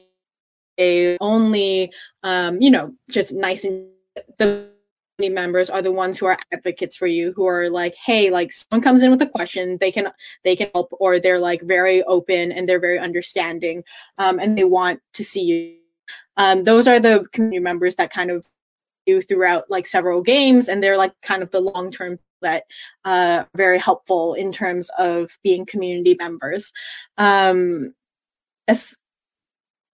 [1.21, 1.91] only
[2.23, 3.87] um, you know just nice and
[4.37, 4.67] the
[5.19, 8.81] members are the ones who are advocates for you who are like hey like someone
[8.81, 10.11] comes in with a question they can
[10.43, 13.83] they can help or they're like very open and they're very understanding
[14.17, 15.75] um, and they want to see you.
[16.35, 18.45] Um, those are the community members that kind of
[19.05, 22.63] you throughout like several games and they're like kind of the long term that
[23.05, 26.71] uh very helpful in terms of being community members.
[27.17, 27.93] Um
[28.67, 28.97] as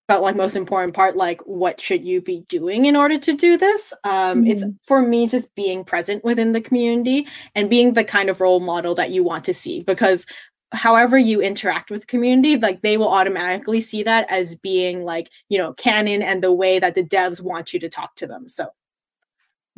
[0.08, 3.58] about like most important part like what should you be doing in order to do
[3.58, 3.94] this?
[4.04, 4.48] Um mm-hmm.
[4.48, 8.60] it's for me just being present within the community and being the kind of role
[8.60, 10.26] model that you want to see because
[10.72, 15.58] however you interact with community like they will automatically see that as being like you
[15.58, 18.48] know canon and the way that the devs want you to talk to them.
[18.48, 18.68] So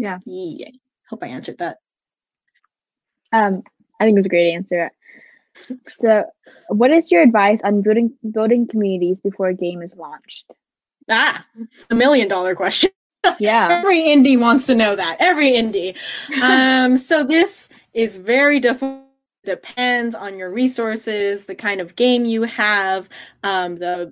[0.02, 0.18] yeah.
[0.26, 0.70] Yeah.
[1.10, 1.78] Hope I answered that.
[3.32, 3.62] Um,
[4.00, 4.92] I think it was a great answer.
[5.88, 6.26] So,
[6.70, 10.46] what is your advice on building building communities before a game is launched?
[11.10, 11.46] Ah,
[11.90, 12.90] a million dollar question.
[13.38, 13.68] Yeah.
[13.70, 15.18] Every indie wants to know that.
[15.20, 15.96] Every indie.
[16.42, 19.04] um, so this is very difficult.
[19.46, 23.08] Depends on your resources, the kind of game you have,
[23.44, 24.12] um, the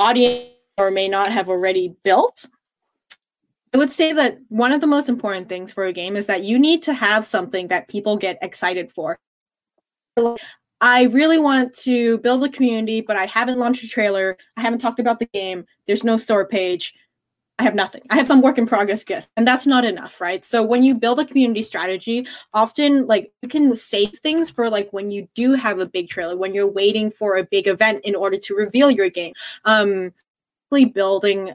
[0.00, 2.46] audience or may not have already built.
[3.74, 6.44] I would say that one of the most important things for a game is that
[6.44, 9.18] you need to have something that people get excited for.
[10.80, 14.36] I really want to build a community, but I haven't launched a trailer.
[14.56, 15.64] I haven't talked about the game.
[15.86, 16.94] There's no store page.
[17.58, 18.02] I have nothing.
[18.08, 20.44] I have some work in progress gift, and that's not enough, right?
[20.44, 24.88] So when you build a community strategy, often like you can save things for like
[24.92, 28.14] when you do have a big trailer, when you're waiting for a big event in
[28.14, 29.34] order to reveal your game.
[29.64, 30.12] Um,
[30.94, 31.54] building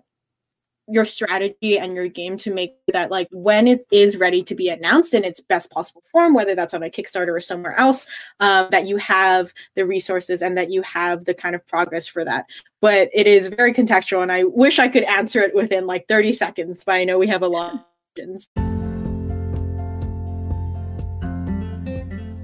[0.87, 4.67] your strategy and your game to make that like when it is ready to be
[4.67, 8.05] announced in its best possible form whether that's on a kickstarter or somewhere else
[8.41, 12.25] um, that you have the resources and that you have the kind of progress for
[12.25, 12.45] that.
[12.81, 16.33] But it is very contextual and i wish i could answer it within like 30
[16.33, 17.79] seconds but i know we have a lot of
[18.15, 18.49] questions.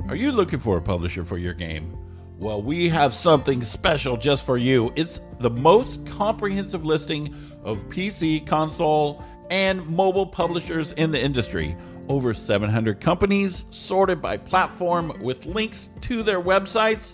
[0.10, 1.96] Are you looking for a publisher for your game?
[2.40, 4.92] Well, we have something special just for you.
[4.96, 11.76] It's the most comprehensive listing of PC, console, and mobile publishers in the industry.
[12.08, 17.14] Over 700 companies sorted by platform with links to their websites.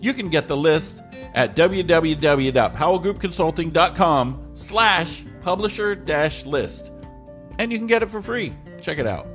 [0.00, 1.00] You can get the list
[1.34, 6.90] at www.powellgroupconsulting.com slash publisher dash list.
[7.58, 8.52] And you can get it for free.
[8.82, 9.26] Check it out.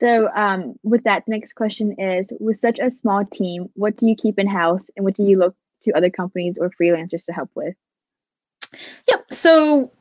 [0.00, 4.06] So, um, with that, the next question is: With such a small team, what do
[4.06, 7.32] you keep in house, and what do you look to other companies or freelancers to
[7.32, 7.74] help with?
[9.08, 9.26] Yep.
[9.30, 9.92] So,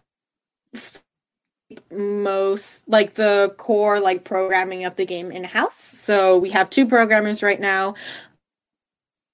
[1.91, 5.75] most like the core like programming of the game in house.
[5.75, 7.95] So we have two programmers right now.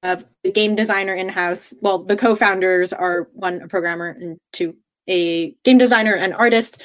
[0.04, 1.74] Of the game designer in house.
[1.82, 4.76] Well, the co-founders are one a programmer and two
[5.08, 6.82] a game designer and artist.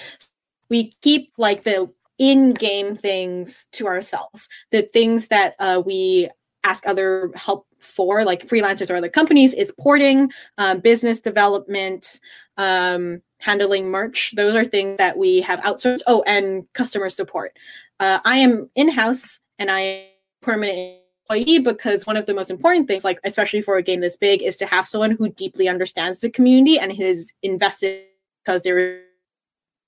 [0.71, 1.91] We keep like the
[2.21, 4.49] in-game things to ourselves.
[4.71, 6.29] The things that uh, we
[6.63, 12.21] ask other help for, like freelancers or other companies, is porting, um, business development,
[12.59, 14.35] um, handling merch.
[14.37, 16.03] Those are things that we have outsourced.
[16.07, 17.57] Oh, and customer support.
[17.99, 20.07] Uh, I am in-house and I am
[20.43, 20.99] permanent
[21.31, 24.43] employee because one of the most important things, like especially for a game this big,
[24.43, 28.05] is to have someone who deeply understands the community and is invested
[28.45, 29.01] because they're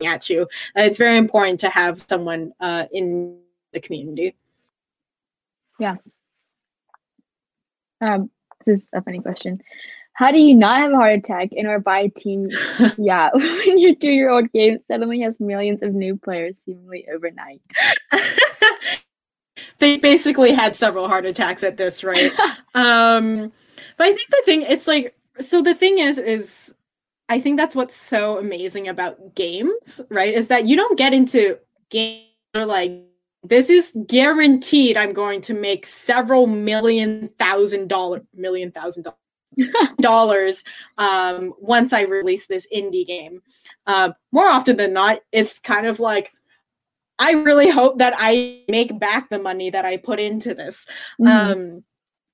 [0.05, 0.43] at you.
[0.77, 3.39] Uh, it's very important to have someone uh, in
[3.73, 4.37] the community.
[5.79, 5.97] Yeah.
[8.01, 8.31] Um,
[8.65, 9.63] this is a funny question.
[10.15, 12.51] How do you not have a heart attack and or buy a team?
[12.99, 17.63] yeah, when your two-year-old game suddenly has millions of new players seemingly overnight.
[19.79, 22.33] they basically had several heart attacks at this rate.
[22.75, 23.53] um,
[23.97, 26.75] but I think the thing it's like so the thing is is
[27.29, 30.35] I think that's what's so amazing about games, right?
[30.35, 31.59] Is that you don't get into
[31.91, 32.93] games like
[33.45, 39.07] this is guaranteed I'm going to make several million thousand dollar million thousand
[40.01, 40.65] dollars
[40.99, 43.43] um, once I release this indie game.
[43.87, 46.33] Um, more often than not, it's kind of like
[47.19, 50.87] I really hope that I make back the money that I put into this.
[51.21, 51.53] Mm-hmm.
[51.53, 51.85] Um,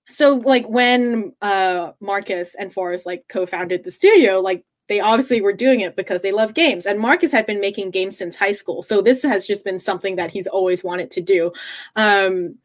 [0.07, 5.53] so like when uh, Marcus and Forest like co-founded the studio, like they obviously were
[5.53, 6.87] doing it because they love games.
[6.87, 8.83] And Marcus had been making games since high school.
[8.83, 11.53] So this has just been something that he's always wanted to do.
[11.97, 12.57] Um,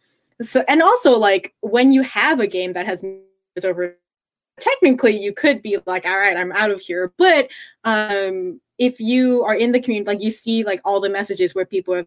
[0.42, 3.04] so and also like when you have a game that has
[3.64, 3.98] over
[4.60, 7.50] technically you could be like all right i'm out of here but
[7.84, 11.66] um if you are in the community like you see like all the messages where
[11.66, 12.06] people are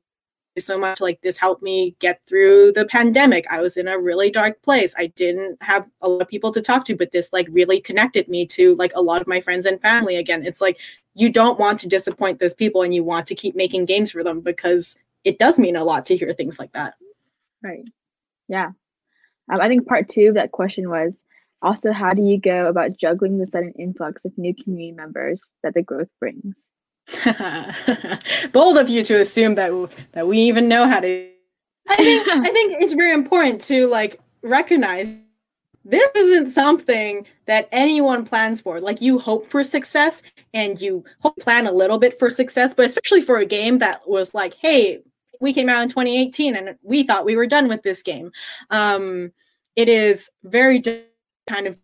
[0.64, 3.46] so much like this helped me get through the pandemic.
[3.50, 4.94] I was in a really dark place.
[4.96, 8.28] I didn't have a lot of people to talk to but this like really connected
[8.28, 10.46] me to like a lot of my friends and family again.
[10.46, 10.78] It's like
[11.14, 14.22] you don't want to disappoint those people and you want to keep making games for
[14.24, 16.94] them because it does mean a lot to hear things like that.
[17.62, 17.84] Right.
[18.48, 18.70] Yeah.
[19.48, 21.12] Um, i think part two of that question was
[21.62, 25.74] also how do you go about juggling the sudden influx of new community members that
[25.74, 26.54] the growth brings
[28.52, 29.70] Bold of you to assume that
[30.12, 31.30] that we even know how to.
[31.88, 35.14] I think I think it's very important to like recognize
[35.84, 38.80] this isn't something that anyone plans for.
[38.80, 42.86] Like you hope for success and you hope plan a little bit for success, but
[42.86, 45.00] especially for a game that was like, hey,
[45.40, 48.32] we came out in 2018 and we thought we were done with this game.
[48.70, 49.32] Um,
[49.76, 50.82] it is very
[51.46, 51.76] kind of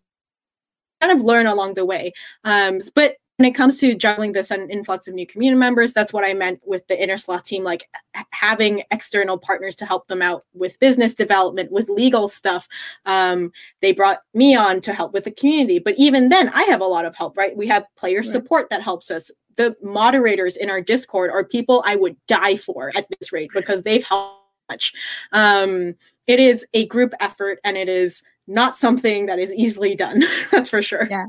[0.99, 2.11] kind of learn along the way.
[2.43, 6.13] Um, but when it comes to juggling this and influx of new community members, that's
[6.13, 7.89] what I meant with the inner Innersloth team, like
[8.31, 12.67] having external partners to help them out with business development, with legal stuff.
[13.05, 16.81] Um, they brought me on to help with the community, but even then, I have
[16.81, 17.35] a lot of help.
[17.37, 17.55] Right?
[17.55, 18.29] We have player right.
[18.29, 19.31] support that helps us.
[19.55, 23.83] The moderators in our Discord are people I would die for at this rate because
[23.83, 24.93] they've helped much.
[25.31, 25.95] Um,
[26.27, 30.23] it is a group effort, and it is not something that is easily done.
[30.51, 31.07] that's for sure.
[31.09, 31.25] Yeah.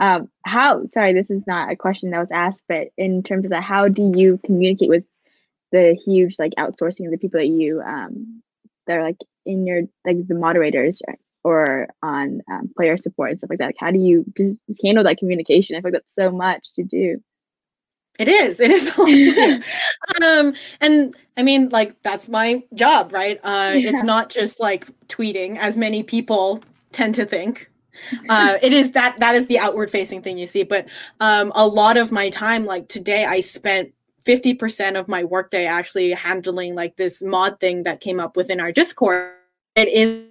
[0.00, 3.50] Um, how, sorry, this is not a question that was asked, but in terms of
[3.50, 5.04] that, how do you communicate with
[5.72, 8.42] the huge like outsourcing of the people that you um,
[8.86, 11.02] that are like in your like the moderators
[11.44, 13.66] or on um, player support and stuff like that?
[13.66, 15.76] Like, how do you just handle that communication?
[15.76, 17.22] I feel like that's so much to do.
[18.18, 18.58] It is.
[18.58, 19.62] It is a lot to do.
[20.24, 23.38] um, and I mean, like that's my job, right?
[23.44, 23.90] Uh, yeah.
[23.90, 27.69] It's not just like tweeting, as many people tend to think
[28.28, 30.86] uh, it is that that is the outward facing thing you see but
[31.20, 33.92] um, a lot of my time like today i spent
[34.24, 38.72] 50% of my workday actually handling like this mod thing that came up within our
[38.72, 39.32] discord.
[39.76, 40.24] It is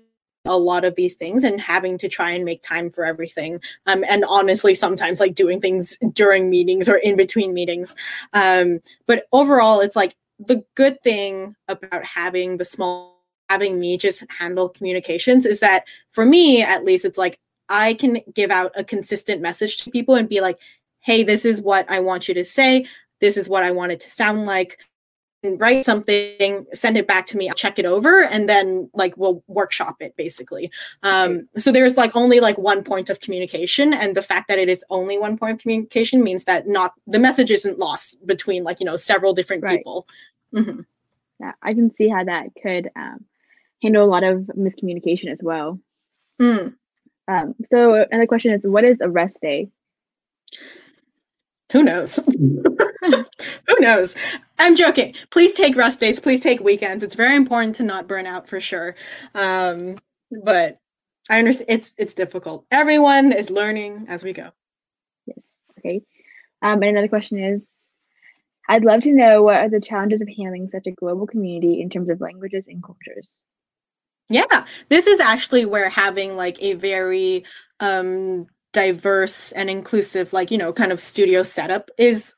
[0.46, 4.06] a lot of these things and having to try and make time for everything um,
[4.08, 7.94] and honestly sometimes like doing things during meetings or in between meetings.
[8.34, 13.18] Um, but overall it's like the good thing about having the small
[13.50, 17.40] having me just handle communications is that for me at least it's like
[17.70, 20.60] I can give out a consistent message to people and be like,
[21.00, 22.86] hey, this is what I want you to say.
[23.22, 24.78] This is what I want it to sound like
[25.44, 29.42] write something send it back to me i'll check it over and then like we'll
[29.48, 30.70] workshop it basically
[31.04, 34.68] um so there's like only like one point of communication and the fact that it
[34.68, 38.82] is only one point of communication means that not the message isn't lost between like
[38.82, 39.78] you know several different Right.
[39.78, 40.06] people
[40.54, 40.86] Mhm.
[41.40, 43.24] Yeah, I can see how that could um,
[43.82, 45.80] handle a lot of miscommunication as well.
[46.42, 46.76] Mm.
[47.30, 49.70] Um, so another question is, what is a rest day?
[51.72, 52.20] who knows?
[53.02, 54.16] Who knows?
[54.58, 55.14] I'm joking.
[55.30, 56.20] Please take rest days.
[56.20, 57.04] Please take weekends.
[57.04, 58.96] It's very important to not burn out for sure.
[59.36, 59.98] Um
[60.44, 60.78] but
[61.30, 62.66] i understand it's it's difficult.
[62.72, 64.50] Everyone is learning as we go.
[65.80, 66.02] Okay.
[66.62, 67.62] Um, and another question is,
[68.68, 71.90] I'd love to know what are the challenges of handling such a global community in
[71.90, 73.30] terms of languages and cultures.
[74.30, 77.46] Yeah, this is actually where having like a very
[77.80, 82.36] um diverse and inclusive like, you know, kind of studio setup is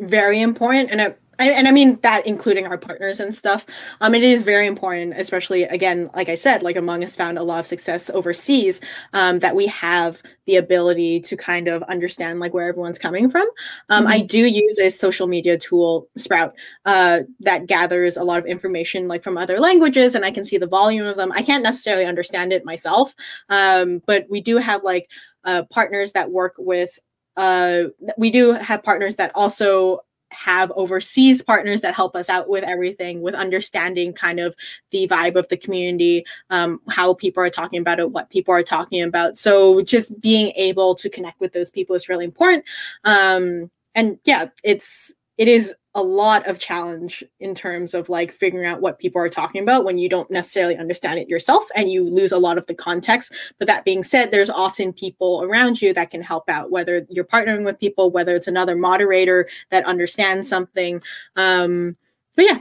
[0.00, 3.66] very important and it I, and I mean that including our partners and stuff.
[4.00, 7.42] Um, it is very important, especially again, like I said, like Among Us found a
[7.42, 8.80] lot of success overseas.
[9.12, 13.48] Um, that we have the ability to kind of understand like where everyone's coming from.
[13.90, 18.46] Um, I do use a social media tool, Sprout, uh, that gathers a lot of
[18.46, 21.32] information like from other languages, and I can see the volume of them.
[21.32, 23.14] I can't necessarily understand it myself,
[23.48, 25.10] um, but we do have like
[25.44, 26.98] uh, partners that work with.
[27.36, 27.84] Uh,
[28.16, 33.20] we do have partners that also have overseas partners that help us out with everything
[33.22, 34.54] with understanding kind of
[34.90, 38.62] the vibe of the community um, how people are talking about it what people are
[38.62, 39.36] talking about.
[39.36, 42.64] So just being able to connect with those people is really important.
[43.04, 48.66] Um, and yeah it's it is a lot of challenge in terms of like figuring
[48.66, 52.08] out what people are talking about when you don't necessarily understand it yourself and you
[52.08, 55.94] lose a lot of the context but that being said there's often people around you
[55.94, 60.48] that can help out whether you're partnering with people whether it's another moderator that understands
[60.48, 61.00] something
[61.36, 61.96] um
[62.34, 62.58] but yeah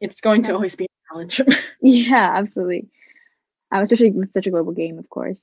[0.00, 1.40] it's going to always be a challenge
[1.82, 2.88] Yeah, absolutely.
[3.72, 5.42] Um, especially with such a global game, of course.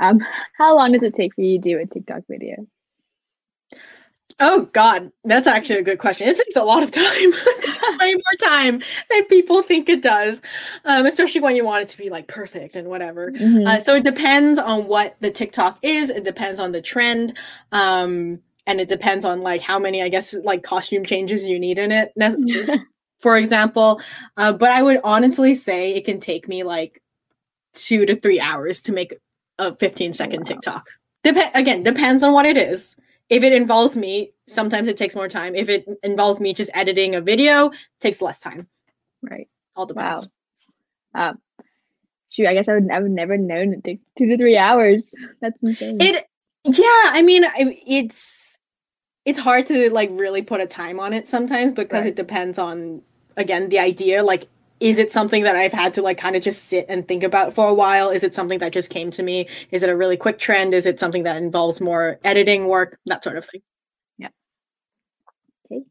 [0.00, 0.20] Um,
[0.58, 2.66] how long does it take for you to do a TikTok video?
[4.38, 7.84] Oh god that's actually a good question it takes a lot of time it takes
[7.98, 10.40] way more time than people think it does
[10.84, 13.66] um, especially when you want it to be like perfect and whatever Mhm.
[13.66, 16.10] Uh, so it depends on what the TikTok is.
[16.10, 17.36] It depends on the trend.
[17.72, 21.78] Um, and it depends on like how many, I guess, like costume changes you need
[21.78, 22.12] in it.
[23.18, 24.00] For example,
[24.36, 27.02] uh, but I would honestly say it can take me like
[27.74, 29.14] two to three hours to make
[29.58, 30.46] a 15 second Wow.
[30.46, 30.84] TikTok.
[31.24, 32.96] Dep- again, depends on what it is.
[33.30, 35.54] If it involves me, sometimes it takes more time.
[35.54, 38.68] If it involves me just editing a video, it takes less time.
[39.22, 39.48] right.
[39.76, 40.28] All depends.
[41.14, 41.38] Um,
[42.28, 45.04] shoot, I guess I would I would never known it take two to three hours.
[45.40, 45.98] That's insane.
[46.00, 46.26] It,
[46.64, 47.44] yeah, I mean,
[47.86, 48.58] it's
[49.24, 52.08] it's hard to like really put a time on it sometimes because Right.
[52.08, 53.02] it depends on
[53.36, 54.22] again the idea.
[54.24, 54.48] Like,
[54.80, 57.52] is it something that I've had to like kind of just sit and think about
[57.52, 58.08] for a while?
[58.08, 59.46] Is it something that just came to me?
[59.70, 60.74] Is it a really quick trend?
[60.74, 62.98] Is it something that involves more editing work?
[63.06, 63.60] That sort of thing.
[64.18, 64.28] Yeah.
[65.66, 65.84] Okay.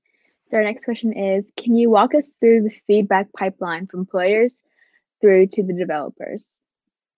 [0.49, 4.53] So our next question is, can you walk us through the feedback pipeline from players
[5.21, 6.47] through to the developers?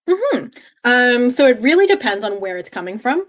[0.08, 0.46] hmm
[0.84, 3.26] Um, so it really depends on where it's coming from.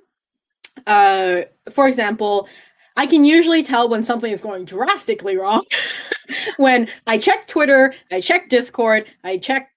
[0.85, 2.49] Uh, for example,
[2.95, 5.63] I can usually tell when something is going drastically wrong
[6.57, 9.69] when I check Twitter, I check Discord, I check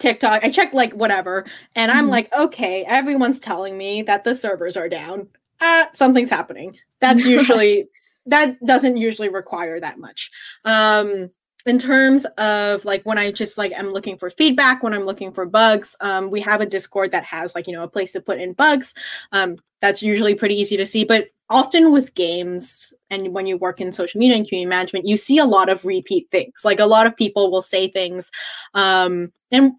[0.00, 1.44] TikTok, I check like whatever,
[1.76, 2.10] and I'm Mhm.
[2.10, 5.28] like, okay, everyone's telling me that the servers are down.
[5.60, 6.76] Uh, something's happening.
[7.00, 7.88] That's usually
[8.26, 10.30] that doesn't usually require that much.
[10.64, 11.30] Um,
[11.66, 15.32] in terms of like when I just like I'm looking for feedback, when I'm looking
[15.32, 18.20] for bugs, um, we have a Discord that has like you know a place to
[18.20, 18.92] put in bugs.
[19.32, 23.80] Um, that's usually pretty easy to see, but often with games and when you work
[23.80, 26.64] in social media and community management, you see a lot of repeat things.
[26.64, 28.30] Like a lot of people will say things,
[28.74, 29.72] um, and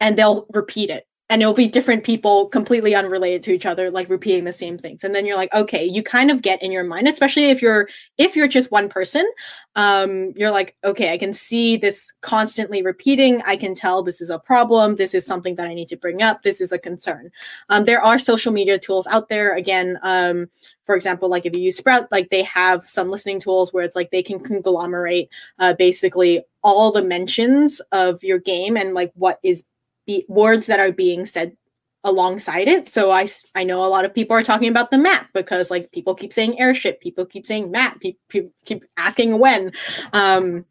[0.00, 1.06] and they'll repeat it.
[1.32, 5.02] And it'll be different people completely unrelated to each other, like repeating the same things.
[5.02, 7.88] And then you're like, okay, you kind of get in your mind, especially if you're
[8.18, 9.26] if you're just one person,
[9.74, 13.40] um, you're like, okay, I can see this constantly repeating.
[13.46, 14.96] I can tell this is a problem.
[14.96, 16.42] This is something that I need to bring up.
[16.42, 17.30] This is a concern.
[17.70, 19.56] Um, there are social media tools out there.
[19.56, 20.50] Again, um,
[20.84, 23.96] for example, like if you use Sprout, like they have some listening tools where it's
[23.96, 29.38] like they can conglomerate uh, basically all the mentions of your game and like what
[29.42, 29.64] is
[30.06, 31.56] be- words that are being said
[32.04, 32.86] alongside it.
[32.86, 35.92] So I I know a lot of people are talking about the map because like
[35.92, 39.72] people keep saying airship, people keep saying map, people keep asking when.
[40.12, 40.64] Um,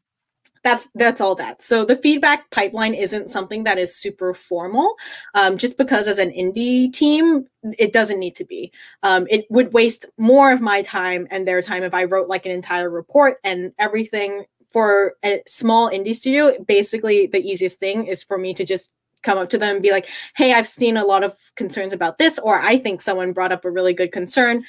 [0.64, 4.96] that's that's all that so the feedback pipeline isn't something that is super formal
[5.34, 7.46] um, just because as an indie team
[7.80, 8.72] it doesn't need to be
[9.04, 12.46] um, it would waste more of my time and their time if i wrote like
[12.46, 18.24] an entire report and everything for a small indie studio basically the easiest thing is
[18.24, 18.92] for me to just
[19.24, 22.18] come up to them and be like hey i've seen a lot of concerns about
[22.18, 24.64] this or i think someone brought up a really good concern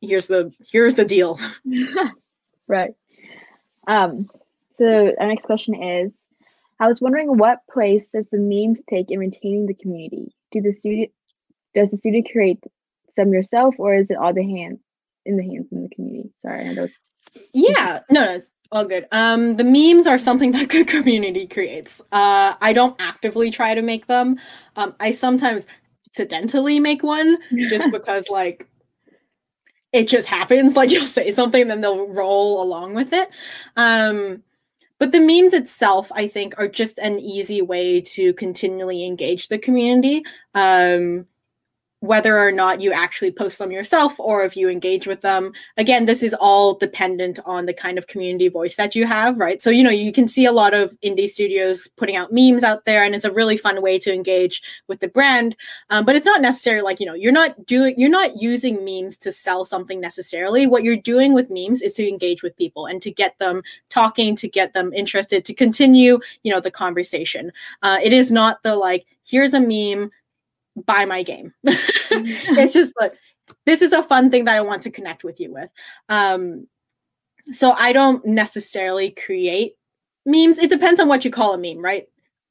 [0.00, 1.38] here's the here's the deal
[2.68, 2.94] right
[3.86, 4.28] um
[4.72, 6.12] so our next question is
[6.80, 10.34] I was wondering what place does the memes take in maintaining the community?
[10.50, 11.06] Do the studio
[11.74, 12.62] does the student create
[13.16, 14.78] some yourself or is it all the hand
[15.24, 16.30] in the hands in the community?
[16.42, 16.88] Sorry, I know
[17.52, 18.42] Yeah, no, no,
[18.74, 19.06] all good.
[19.12, 22.02] Um, the memes are something that the community creates.
[22.12, 24.38] Uh, I don't actively try to make them.
[24.76, 25.66] Um, I sometimes
[26.08, 28.68] accidentally make one just because like
[29.92, 30.76] it just happens.
[30.76, 33.28] Like you'll say something, then they'll roll along with it.
[33.76, 34.42] Um,
[34.98, 39.58] but the memes itself, I think, are just an easy way to continually engage the
[39.58, 40.22] community.
[40.54, 41.26] Um,
[42.04, 45.52] whether or not you actually post them yourself or if you engage with them.
[45.78, 49.62] Again, this is all dependent on the kind of community voice that you have, right?
[49.62, 52.84] So, you know, you can see a lot of indie studios putting out memes out
[52.84, 55.56] there, and it's a really fun way to engage with the brand.
[55.88, 59.16] Um, but it's not necessarily like, you know, you're not doing, you're not using memes
[59.18, 60.66] to sell something necessarily.
[60.66, 64.36] What you're doing with memes is to engage with people and to get them talking,
[64.36, 67.50] to get them interested, to continue, you know, the conversation.
[67.82, 70.10] Uh, it is not the like, here's a meme
[70.76, 71.52] buy my game.
[71.64, 73.14] it's just like
[73.66, 75.70] this is a fun thing that I want to connect with you with.
[76.08, 76.66] Um,
[77.52, 79.74] so I don't necessarily create
[80.24, 80.58] memes.
[80.58, 82.08] It depends on what you call a meme, right?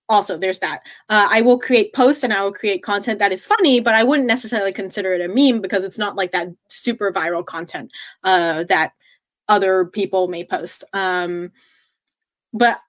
[0.10, 0.82] Also, there's that.
[1.10, 4.04] Uh, I will create posts and I will create content that is funny, but I
[4.04, 7.92] wouldn't necessarily consider it a meme because it's not like that super viral content
[8.24, 8.94] uh, that
[9.48, 10.84] other people may post.
[10.94, 11.52] Um,
[12.54, 12.80] but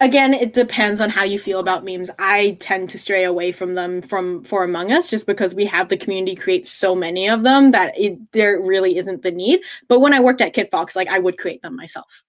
[0.00, 2.10] again it depends on how you feel about memes.
[2.18, 5.88] I tend to stray away from them from for among us just because we have
[5.88, 9.60] the community create so many of them that it, there really isn't the need.
[9.88, 12.22] But when i worked at kitfox like i would create them myself.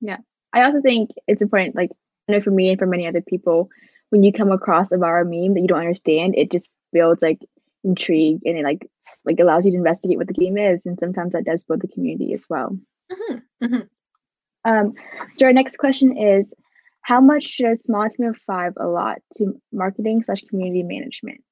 [0.00, 0.18] Yeah.
[0.52, 1.90] I also think it's important like
[2.28, 3.70] i know for me and for many other people
[4.10, 7.38] when you come across a viral meme that you don't understand it just builds like
[7.84, 8.86] intrigue and it like
[9.24, 10.80] like allows you to investigate what the game is.
[10.84, 12.76] And sometimes that does build the community as well.
[13.10, 13.64] Mm-hmm.
[13.64, 14.70] Mm-hmm.
[14.70, 14.94] Um,
[15.36, 16.46] so our next question is
[17.02, 21.42] how much should a small team of five allot to marketing slash community management?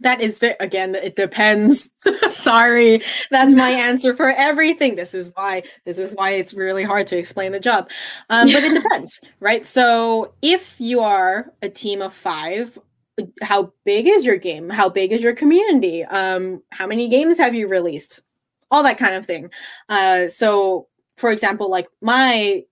[0.00, 1.90] That is very, again, it depends.
[2.30, 4.94] Sorry, that's my answer for everything.
[4.94, 7.90] This is why this is why it's really hard to explain the job.
[8.30, 9.66] Um, but it depends, right?
[9.66, 12.78] So if you are a team of five,
[13.42, 14.70] how big is your game?
[14.70, 16.04] How big is your community?
[16.04, 18.22] Um, how many games have you released?
[18.70, 19.50] All that kind of thing.
[19.88, 20.86] Uh, so,
[21.16, 22.64] for example, like my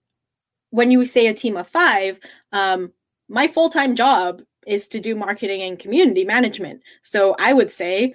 [0.77, 2.21] when you say a team of five,
[2.53, 2.93] um,
[3.31, 6.83] my full time job is to do marketing and community management.
[7.03, 8.15] So I would say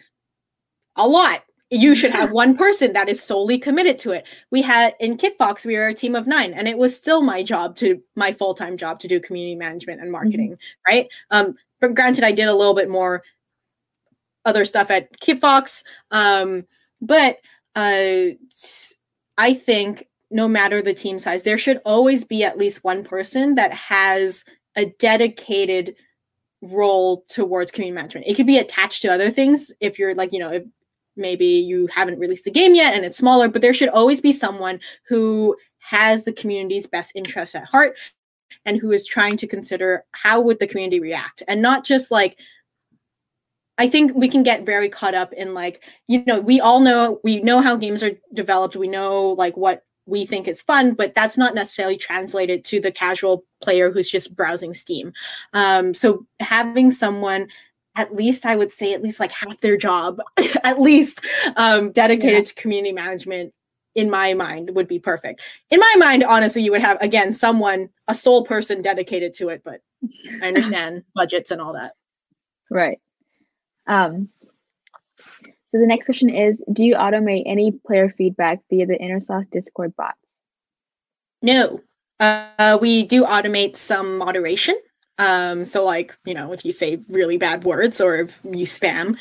[0.96, 1.44] a lot.
[1.72, 4.26] You should have one person that is solely committed to it.
[4.52, 7.42] We had in Kitfox, we were a team of nine, and it was still my
[7.42, 10.94] job to my full time job to do community management and marketing, mm-hmm.
[10.94, 11.08] right?
[11.32, 13.24] Um, but granted, I did a little bit more
[14.46, 16.66] other stuff at Kitfox, um,
[17.00, 17.38] but
[17.76, 18.36] uh,
[19.38, 23.56] I think no matter the team size, there should always be at least one person
[23.56, 25.96] that has a dedicated
[26.62, 28.28] role towards community management.
[28.28, 30.64] It could be attached to other things if you're like, you know, if
[31.18, 34.32] maybe you haven't released the game yet and it's smaller, but there should always be
[34.32, 37.98] someone who has the community's best interests at heart
[38.66, 42.38] and who is trying to consider how would the community react and not just like
[43.78, 47.20] I think we can get very caught up in like, you know, we all know
[47.24, 48.76] we know how games are developed.
[48.76, 52.92] We know like what we think is fun, but that's not necessarily translated to the
[52.92, 55.14] casual player who's just browsing Steam.
[55.54, 57.48] Um, so having someone
[57.96, 60.22] at least I would say at least like half their job,
[60.64, 61.26] at least
[61.58, 62.44] um, dedicated yeah.
[62.44, 63.54] to community management
[63.96, 65.42] in my mind would be perfect.
[65.70, 69.62] In my mind, honestly, you would have again someone, a sole person dedicated to it,
[69.64, 69.82] but
[70.42, 71.94] I understand budgets and all that.
[72.70, 73.00] Right.
[73.88, 74.30] Um,
[75.72, 79.96] so the next question is, do you automate any player feedback via the Innersloth Discord
[79.96, 80.20] bots?
[81.42, 81.80] No.
[82.20, 84.76] Uh, we do automate some moderation.
[85.18, 89.18] Um, so like, you know, if you say really bad words or if you spam,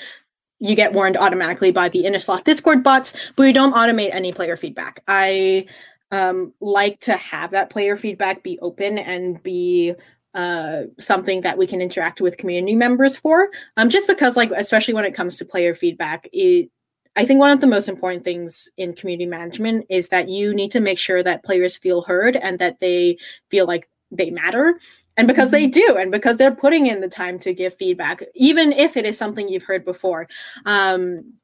[0.58, 4.56] you get warned automatically by the Innersloth Discord bots, but we don't automate any player
[4.56, 5.04] feedback.
[5.06, 5.66] I
[6.10, 9.94] um, like to have that player feedback be open and be
[10.34, 13.48] uh, something that we can interact with community members for.
[13.76, 16.70] Um, just because, like, especially when it comes to player feedback, it
[17.16, 20.70] I think one of the most important things in community management is that you need
[20.70, 23.18] to make sure that players feel heard and that they
[23.50, 24.78] feel like they matter.
[25.16, 25.94] And because they mm-hmm.
[25.94, 29.18] do, and because they're putting in the time to give feedback, even if it is
[29.18, 30.28] something you've heard before.
[30.66, 31.34] Um,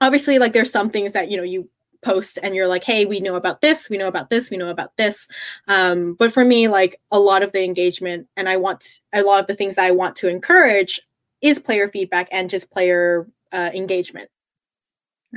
[0.00, 1.68] obviously, like there's some things that you know you
[2.04, 4.70] post and you're like, hey, we know about this, we know about this, we know
[4.70, 5.26] about this.
[5.66, 9.40] Um, but for me, like a lot of the engagement and I want a lot
[9.40, 11.00] of the things that I want to encourage
[11.40, 14.30] is player feedback and just player uh, engagement.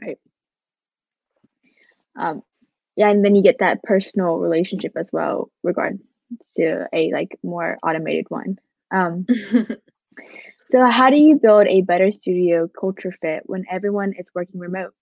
[0.01, 0.20] Right.
[2.15, 2.43] Um,
[2.95, 5.99] yeah, and then you get that personal relationship as well, regard
[6.55, 8.57] to a like more automated one.
[8.91, 9.28] Um,
[10.72, 14.93] so, how do you build a better studio culture fit when everyone is working remote?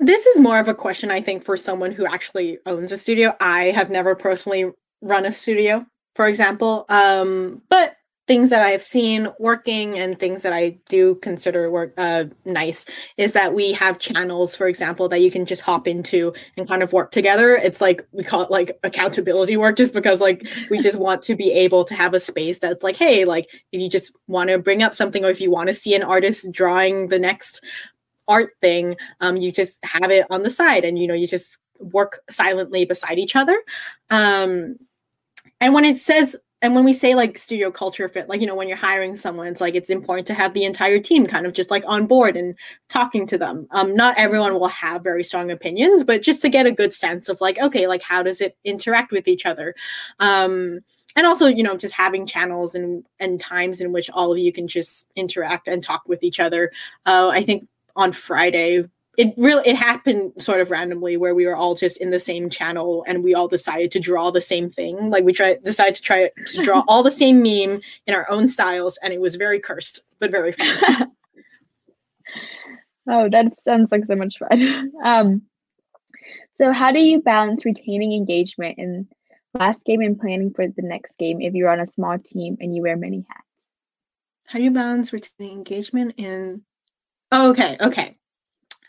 [0.00, 3.34] This is more of a question, I think, for someone who actually owns a studio.
[3.40, 4.70] I have never personally
[5.00, 5.84] run a studio,
[6.14, 6.84] for example.
[6.88, 7.96] Um, but
[8.28, 12.84] things that I have seen working and things that I do consider work uh, nice
[13.16, 16.82] is that we have channels, for example, that you can just hop into and kind
[16.82, 17.56] of work together.
[17.56, 21.34] It's like we call it like accountability work, just because like we just want to
[21.34, 24.58] be able to have a space that's like, hey, like if you just want to
[24.58, 27.64] bring up something or if you want to see an artist drawing the next
[28.28, 31.58] art thing, um, you just have it on the side and you know you just
[31.80, 33.60] work silently beside each other.
[34.10, 34.76] Um,
[35.60, 38.54] and when it says and when we say like studio culture fit like you know
[38.54, 41.52] when you're hiring someone it's like it's important to have the entire team kind of
[41.52, 42.54] just like on board and
[42.88, 43.66] talking to them.
[43.70, 47.28] Um not everyone will have very strong opinions but just to get a good sense
[47.28, 49.74] of like okay like how does it interact with each other?
[50.18, 50.80] Um
[51.16, 54.52] and also you know just having channels and and times in which all of you
[54.52, 56.72] can just interact and talk with each other.
[57.06, 57.68] Uh, i think
[57.98, 58.82] on friday
[59.18, 62.48] it really it happened sort of randomly where we were all just in the same
[62.48, 65.10] channel and we all decided to draw the same thing.
[65.10, 68.46] Like we tried decided to try to draw all the same meme in our own
[68.46, 71.12] styles and it was very cursed but very fun.
[73.10, 74.92] Oh that sounds like so much fun.
[75.02, 75.42] Um
[76.56, 79.08] so how do you balance retaining engagement in
[79.54, 82.76] last game and planning for the next game if you're on a small team and
[82.76, 83.48] you wear many hats?
[84.44, 86.62] How do you balance retaining engagement in
[87.32, 88.18] okay okay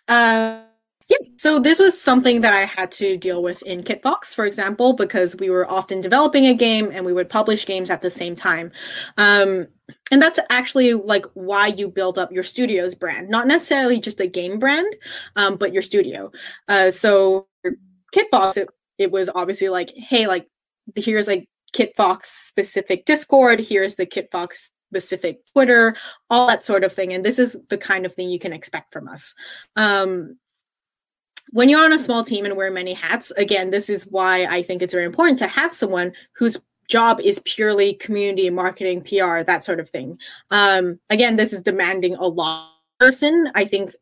[0.09, 0.61] uh,
[1.07, 4.93] yeah, so this was something that I had to deal with in Kitfox, for example,
[4.93, 8.35] because we were often developing a game and we would publish games at the same
[8.35, 8.71] time.
[9.17, 9.67] Um,
[10.11, 14.27] and that's actually like why you build up your studio's brand, not necessarily just a
[14.27, 14.95] game brand,
[15.35, 16.31] um, but your studio.
[16.67, 17.47] Uh, so
[18.15, 18.69] Kitfox, it,
[18.99, 20.47] it was obviously like, hey, like
[20.95, 25.95] here's like Kitfox specific Discord, here's the Kitfox specific Twitter,
[26.29, 27.13] all that sort of thing.
[27.13, 29.35] And this is the kind of thing you can expect from us.
[29.75, 30.37] Um,
[31.51, 34.61] when you're on a small team and wear many hats, again, this is why I
[34.61, 39.63] think it's very important to have someone whose job is purely community marketing, PR, that
[39.63, 40.19] sort of thing.
[40.51, 43.51] Um, again, this is demanding a lot person.
[43.55, 43.95] I think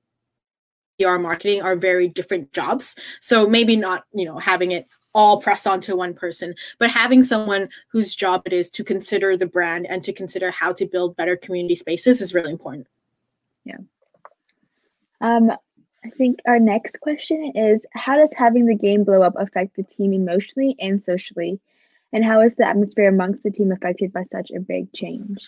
[0.99, 2.95] PR marketing are very different jobs.
[3.21, 4.87] So maybe not, you know, having it
[5.17, 9.47] all pressed onto one person, but having someone whose job it is to consider the
[9.47, 12.85] brand and to consider how to build better community spaces is really important.
[13.65, 13.79] Yeah.
[15.19, 15.51] Um,
[16.05, 19.81] I think our next question is How does having the game blow up affect the
[19.81, 21.59] team emotionally and socially?
[22.13, 25.39] And how is the atmosphere amongst the team affected by such a big change?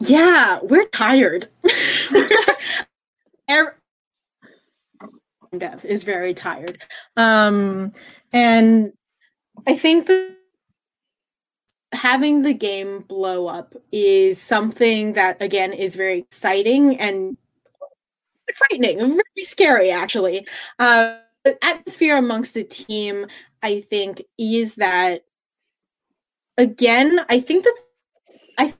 [0.00, 1.46] Yeah, we're tired.
[5.56, 6.82] dev is very tired.
[7.16, 7.92] Um,
[8.32, 8.92] and
[9.66, 10.36] I think that
[11.92, 17.36] having the game blow up is something that again is very exciting and
[18.54, 20.46] frightening, very scary actually.
[20.78, 23.26] Uh, the atmosphere amongst the team,
[23.62, 25.24] I think, is that
[26.56, 27.20] again.
[27.28, 27.78] I think that
[28.58, 28.74] I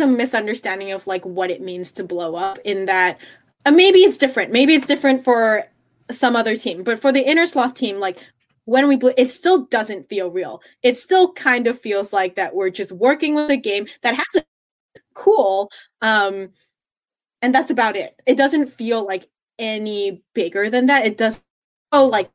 [0.00, 3.18] a misunderstanding of like what it means to blow up in that
[3.64, 4.52] uh, maybe it's different.
[4.52, 5.64] Maybe it's different for
[6.10, 8.18] some other team, but for the Innersloth team, like
[8.64, 10.60] when we blew, it still doesn't feel real.
[10.82, 14.26] It still kind of feels like that we're just working with a game that has
[14.36, 14.44] a
[15.14, 15.70] cool,
[16.00, 16.50] um,
[17.40, 18.20] and that's about it.
[18.26, 19.28] It doesn't feel like
[19.58, 21.06] any bigger than that.
[21.06, 21.40] It does.
[21.90, 22.30] Oh, like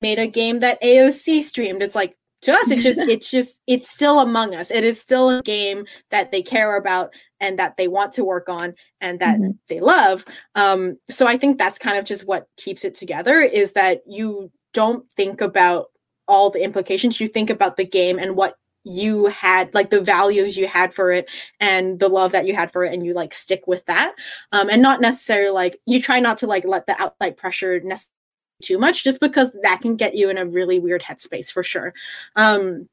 [0.00, 1.82] made a game that AOC streamed.
[1.82, 4.70] It's like to us it's just it's just it's still among us.
[4.70, 7.10] It is still a game that they care about
[7.40, 9.50] and that they want to work on and that mm-hmm.
[9.68, 10.24] they love.
[10.54, 14.50] Um so i think that's kind of just what keeps it together is that you
[14.72, 15.86] don't think about
[16.28, 17.20] all the implications.
[17.20, 21.10] You think about the game and what you had like the values you had for
[21.10, 21.28] it
[21.58, 24.14] and the love that you had for it and you like stick with that.
[24.52, 28.15] Um and not necessarily like you try not to like let the outside pressure necessarily
[28.62, 31.92] too much just because that can get you in a really weird headspace for sure
[32.36, 32.88] um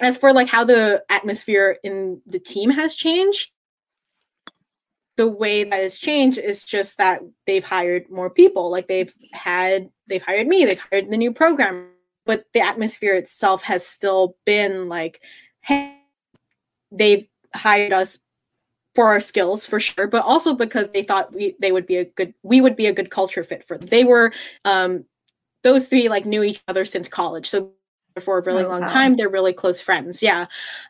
[0.00, 3.50] as for like how the atmosphere in the team has changed
[5.18, 8.70] the way that has changed is just that they've hired more people.
[8.70, 11.88] Like they've had, they've hired me, they've hired the new program,
[12.24, 15.20] but the atmosphere itself has still been like,
[15.60, 15.98] hey,
[16.92, 18.20] they've hired us
[18.98, 22.04] for our skills for sure, but also because they thought we they would be a
[22.04, 23.88] good we would be a good culture fit for them.
[23.88, 24.32] They were
[24.64, 25.04] um
[25.62, 27.48] those three like knew each other since college.
[27.48, 27.70] So
[28.20, 28.88] for a really oh, long wow.
[28.88, 30.20] time, they're really close friends.
[30.20, 30.46] Yeah.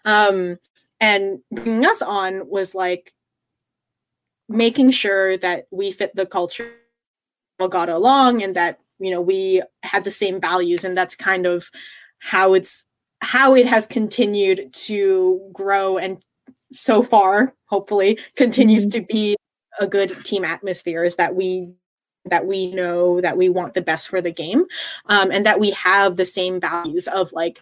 [0.07, 0.57] Um
[0.99, 3.13] and bringing us on was like
[4.49, 6.73] making sure that we fit the culture
[7.61, 11.45] all got along and that you know we had the same values and that's kind
[11.45, 11.69] of
[12.21, 12.87] how it's
[13.21, 16.25] how it has continued to grow and
[16.75, 19.01] so far hopefully continues mm-hmm.
[19.01, 19.37] to be
[19.81, 21.73] a good team atmosphere is that we
[22.25, 24.65] that we know that we want the best for the game
[25.07, 27.61] um, and that we have the same values of like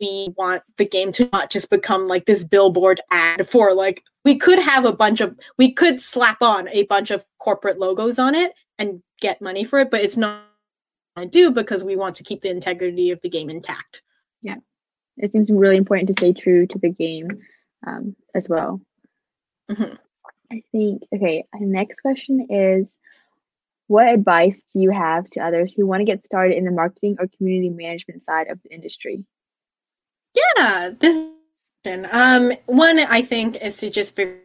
[0.00, 4.36] we want the game to not just become like this billboard ad for like we
[4.36, 8.34] could have a bunch of we could slap on a bunch of corporate logos on
[8.34, 10.42] it and get money for it but it's not
[11.16, 14.02] to do because we want to keep the integrity of the game intact.
[14.42, 14.56] Yeah.
[15.16, 17.28] It seems really important to stay true to the game
[17.86, 18.80] um, as well
[19.70, 19.94] mm-hmm.
[20.52, 22.88] i think okay next question is
[23.86, 27.16] what advice do you have to others who want to get started in the marketing
[27.18, 29.24] or community management side of the industry
[30.34, 31.30] yeah, this
[32.12, 34.40] um one I think is to just figure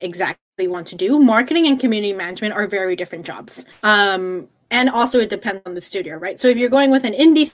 [0.00, 1.18] exactly want to do.
[1.18, 3.64] Marketing and community management are very different jobs.
[3.82, 6.38] Um and also it depends on the studio, right?
[6.38, 7.52] So if you're going with an indie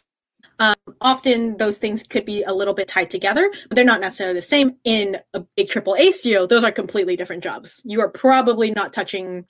[0.59, 4.35] um, often those things could be a little bit tied together, but they're not necessarily
[4.35, 4.77] the same.
[4.85, 7.83] In a big triple A studio, those are completely different jobs.
[7.85, 9.47] You are probably not touching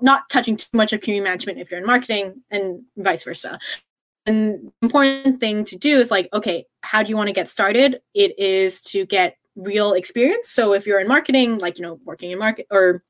[0.00, 3.58] not touching too much of community management if you're in marketing and vice versa
[4.24, 7.48] and the important thing to do is like okay how do you want to get
[7.48, 12.00] started it is to get real experience so if you're in marketing like you know
[12.04, 13.02] working in market or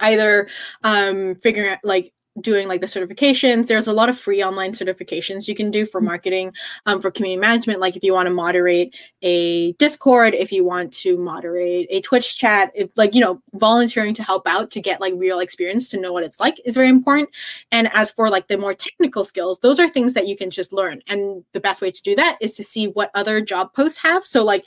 [0.00, 0.48] either
[0.84, 3.66] um figuring out like doing like the certifications.
[3.66, 6.08] There's a lot of free online certifications you can do for mm-hmm.
[6.08, 6.52] marketing
[6.86, 7.80] um, for community management.
[7.80, 12.38] Like if you want to moderate a discord if you want to moderate a twitch
[12.38, 16.00] chat if like you know volunteering to help out to get like real experience to
[16.00, 17.28] know what it's like is very important.
[17.72, 20.72] And as for like the more technical skills those are things that you can just
[20.72, 21.02] learn.
[21.08, 24.26] And the best way to do that is to see what other job posts have.
[24.26, 24.64] So like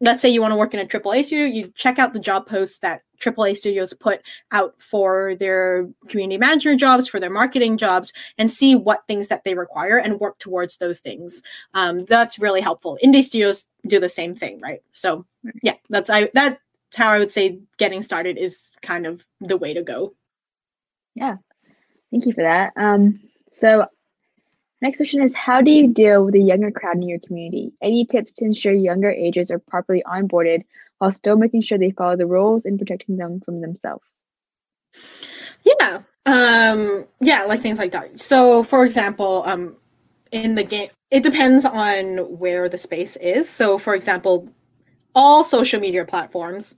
[0.00, 2.46] let's say you want to work in a AAA studio, you check out the job
[2.46, 4.20] posts that AAA studios put
[4.52, 9.44] out for their community management jobs, for their marketing jobs, and see what things that
[9.44, 11.42] they require and work towards those things.
[11.74, 12.98] Um, that's really helpful.
[13.04, 14.82] Indie studios do the same thing, right?
[14.92, 15.26] So
[15.62, 16.58] yeah, that's I that's
[16.96, 20.14] how I would say getting started is kind of the way to go.
[21.14, 21.36] Yeah,
[22.10, 22.72] thank you for that.
[22.76, 23.20] Um,
[23.52, 23.86] so
[24.82, 27.72] Next question is How do you deal with the younger crowd in your community?
[27.82, 30.64] Any tips to ensure younger ages are properly onboarded
[31.00, 34.04] while still making sure they follow the rules and protecting them from themselves?
[35.64, 36.02] Yeah.
[36.26, 38.20] Um, yeah, like things like that.
[38.20, 39.76] So, for example, um,
[40.30, 43.48] in the game, it depends on where the space is.
[43.48, 44.48] So, for example,
[45.14, 46.76] all social media platforms,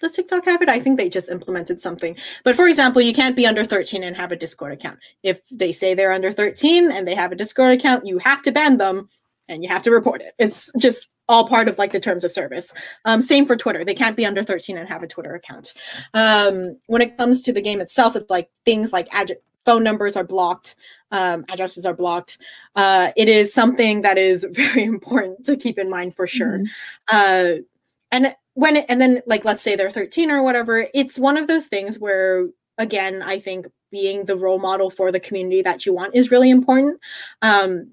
[0.00, 0.68] does TikTok have it?
[0.68, 2.16] I think they just implemented something.
[2.42, 4.98] But for example, you can't be under 13 and have a Discord account.
[5.22, 8.50] If they say they're under 13 and they have a Discord account, you have to
[8.50, 9.10] ban them
[9.48, 10.34] and you have to report it.
[10.38, 12.72] It's just all part of like the terms of service.
[13.04, 13.84] Um, same for Twitter.
[13.84, 15.74] They can't be under 13 and have a Twitter account.
[16.14, 20.16] Um, when it comes to the game itself, it's like things like ad- phone numbers
[20.16, 20.74] are blocked,
[21.10, 22.38] um, addresses are blocked.
[22.74, 26.58] Uh, it is something that is very important to keep in mind for sure.
[26.58, 27.58] Mm-hmm.
[27.58, 27.62] Uh,
[28.10, 31.46] and when it, and then like let's say they're 13 or whatever it's one of
[31.48, 35.92] those things where again i think being the role model for the community that you
[35.92, 37.00] want is really important
[37.40, 37.88] um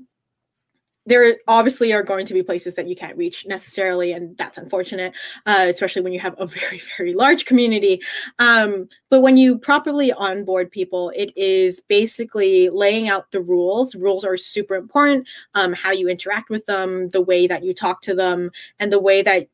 [1.06, 5.14] there obviously are going to be places that you can't reach necessarily and that's unfortunate
[5.46, 8.02] uh, especially when you have a very very large community
[8.40, 14.24] um, but when you properly onboard people it is basically laying out the rules rules
[14.26, 18.14] are super important um, how you interact with them the way that you talk to
[18.14, 19.48] them and the way that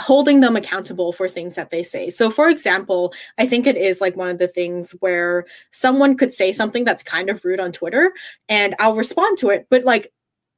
[0.00, 2.10] holding them accountable for things that they say.
[2.10, 6.32] So, for example, I think it is like one of the things where someone could
[6.32, 8.12] say something that's kind of rude on Twitter
[8.48, 10.12] and I'll respond to it, but like,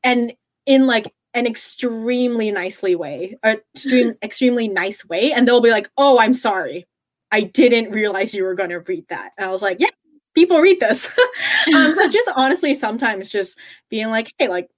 [0.06, 0.32] and
[0.64, 5.32] in like an extremely nicely way, or extreme, extremely nice way.
[5.32, 6.86] And they'll be like, oh, I'm sorry.
[7.32, 9.32] I didn't realize you were going to read that.
[9.36, 9.90] And I was like, yeah,
[10.34, 11.10] people read this.
[11.74, 13.58] um, so just honestly, sometimes just
[13.90, 14.70] being like, hey, like,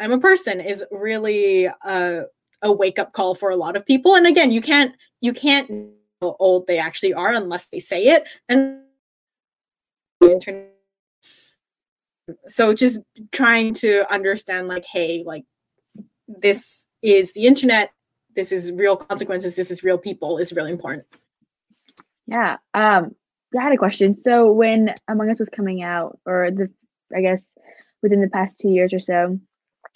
[0.00, 2.22] I'm a person is really uh
[2.62, 4.16] a wake up call for a lot of people.
[4.16, 5.90] And again, you can't you can't know
[6.22, 8.24] how old they actually are unless they say it.
[8.48, 8.80] And
[12.46, 12.98] so just
[13.32, 15.44] trying to understand like, hey, like
[16.26, 17.90] this is the internet.
[18.34, 19.54] This is real consequences.
[19.54, 21.04] This is real people is really important.
[22.26, 22.56] Yeah.
[22.72, 23.14] Um,
[23.56, 24.16] I had a question.
[24.16, 26.70] So when Among Us was coming out, or the,
[27.14, 27.42] I guess,
[28.02, 29.38] within the past two years or so,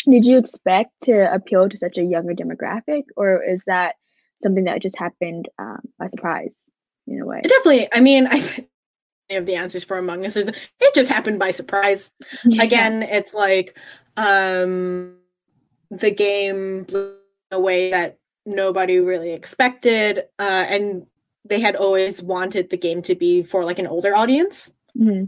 [0.09, 3.97] did you expect to appeal to such a younger demographic, or is that
[4.43, 6.55] something that just happened um, by surprise
[7.07, 7.41] in a way?
[7.43, 7.89] Definitely.
[7.93, 8.66] I mean, I
[9.31, 10.37] of the answers for Among Us.
[10.37, 10.55] It
[10.95, 12.12] just happened by surprise.
[12.45, 12.62] Yeah.
[12.62, 13.76] Again, it's like
[14.16, 15.16] um,
[15.91, 17.16] the game blew
[17.51, 21.07] a way that nobody really expected, uh, and
[21.45, 24.72] they had always wanted the game to be for like an older audience.
[24.99, 25.24] Mm-hmm.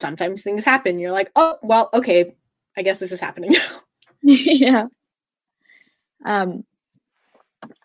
[0.00, 0.98] Sometimes things happen.
[0.98, 2.34] You're like, oh, well, okay,
[2.76, 3.54] I guess this is happening
[4.22, 4.86] yeah.
[6.24, 6.64] Um,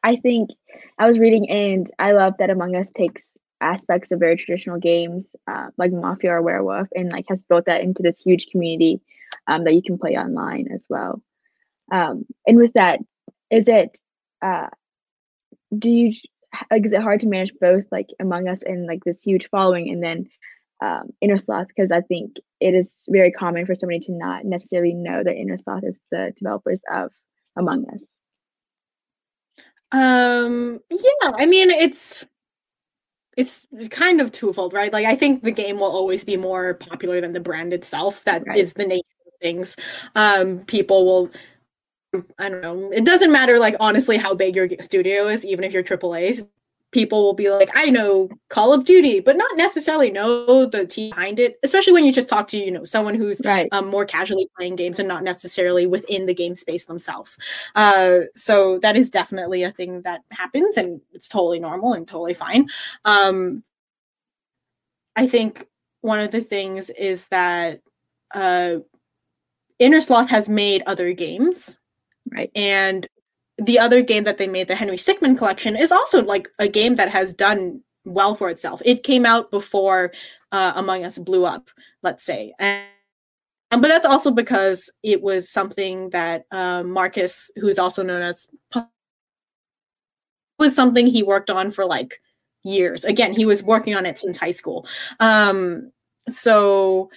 [0.04, 0.50] I think
[0.98, 3.30] I was reading, and I love that Among Us takes
[3.62, 7.82] aspects of very traditional games uh, like Mafia or Werewolf, and like has built that
[7.82, 9.02] into this huge community
[9.48, 11.22] um, that you can play online as well.
[11.92, 13.00] Um, and with that,
[13.52, 13.98] is it
[14.42, 14.68] uh,
[15.78, 16.14] do you
[16.72, 19.90] like is it hard to manage both like Among Us and like this huge following,
[19.90, 20.28] and then
[20.82, 25.24] um, Innersloth because I think it is very common for somebody to not necessarily know
[25.24, 27.12] that Innersloth is the developers of
[27.58, 28.04] Among Us.
[29.92, 32.26] Um, yeah, I mean it's
[33.40, 34.92] it's kind of twofold, right?
[34.92, 38.24] Like I think the game will always be more popular than the brand itself.
[38.26, 38.58] That right.
[38.58, 39.76] is the nature of things.
[40.16, 41.32] Um, people will
[42.40, 42.92] I don't know.
[42.92, 46.42] It doesn't matter, like honestly, how big your studio is, even if you're AAA
[46.92, 51.12] people will be like, I know Call of Duty, but not necessarily know the team
[51.12, 53.70] behind it, especially when you just talk to, you know, someone who's right.
[53.72, 57.38] um, more casually playing games and not necessarily within the game space themselves.
[57.76, 62.34] Uh, so that is definitely a thing that happens and it's totally normal and totally
[62.34, 62.68] fine.
[63.06, 63.64] Um,
[65.16, 65.68] I think
[66.02, 67.82] one of the things is that
[68.34, 68.78] uh,
[69.80, 71.78] Innersloth has made other games.
[72.32, 72.52] Right.
[72.56, 73.08] And
[73.62, 76.96] the other game that they made, the Henry Stickmin collection, is also like a game
[76.96, 78.82] that has done well for itself.
[78.86, 80.12] It came out before
[80.52, 81.70] uh, Among Us blew up,
[82.02, 82.86] let's say, and,
[83.72, 88.48] and but that's also because it was something that uh, Marcus, who's also known as,
[90.58, 92.22] was something he worked on for like
[92.64, 93.06] years.
[93.06, 94.88] Again, he was working on it since high school.
[95.20, 95.92] Um,
[96.32, 97.10] so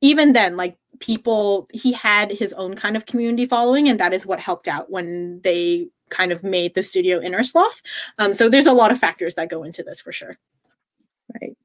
[0.00, 4.26] even then, like people he had his own kind of community following and that is
[4.26, 7.80] what helped out when they kind of made the studio Innersloth
[8.18, 10.32] um, so there's a lot of factors that go into this for sure.
[11.40, 11.56] Right.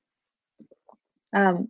[1.33, 1.67] Um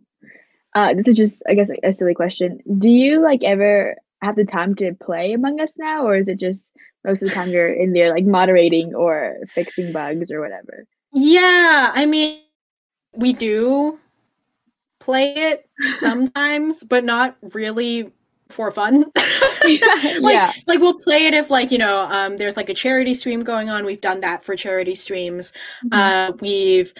[0.74, 2.60] uh this is just i guess a silly question.
[2.78, 6.38] Do you like ever have the time to play among us now or is it
[6.38, 6.66] just
[7.04, 10.86] most of the time you're in there like moderating or fixing bugs or whatever?
[11.12, 12.40] Yeah i mean
[13.14, 13.98] we do
[15.06, 15.68] play it
[16.00, 18.12] sometimes, but not really
[18.48, 19.06] for fun.
[19.64, 20.52] like, yeah.
[20.66, 23.70] like we'll play it if like, you know, um there's like a charity stream going
[23.70, 23.84] on.
[23.84, 25.52] We've done that for charity streams.
[25.84, 26.32] Mm-hmm.
[26.32, 26.92] Uh we've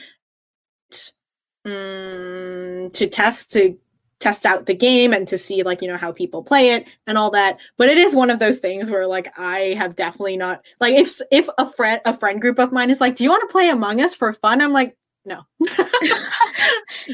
[1.65, 3.77] um, to test to
[4.21, 7.19] test out the game and to see like you know how people play it and
[7.19, 10.63] all that but it is one of those things where like i have definitely not
[10.81, 13.43] like if if a friend a friend group of mine is like do you want
[13.47, 14.97] to play among us for fun i'm like
[15.27, 15.43] no.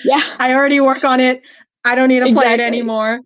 [0.05, 0.37] yeah.
[0.39, 1.43] I already work on it.
[1.85, 2.45] I don't need to exactly.
[2.45, 3.21] play it anymore.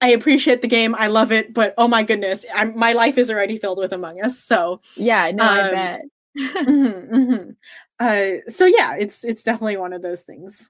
[0.00, 0.94] I appreciate the game.
[0.94, 4.22] I love it, but oh my goodness, I'm, my life is already filled with Among
[4.22, 4.38] Us.
[4.38, 6.02] So yeah, no, um, I bet.
[6.38, 7.50] mm-hmm, mm-hmm.
[7.98, 10.68] Uh, so yeah, it's it's definitely one of those things.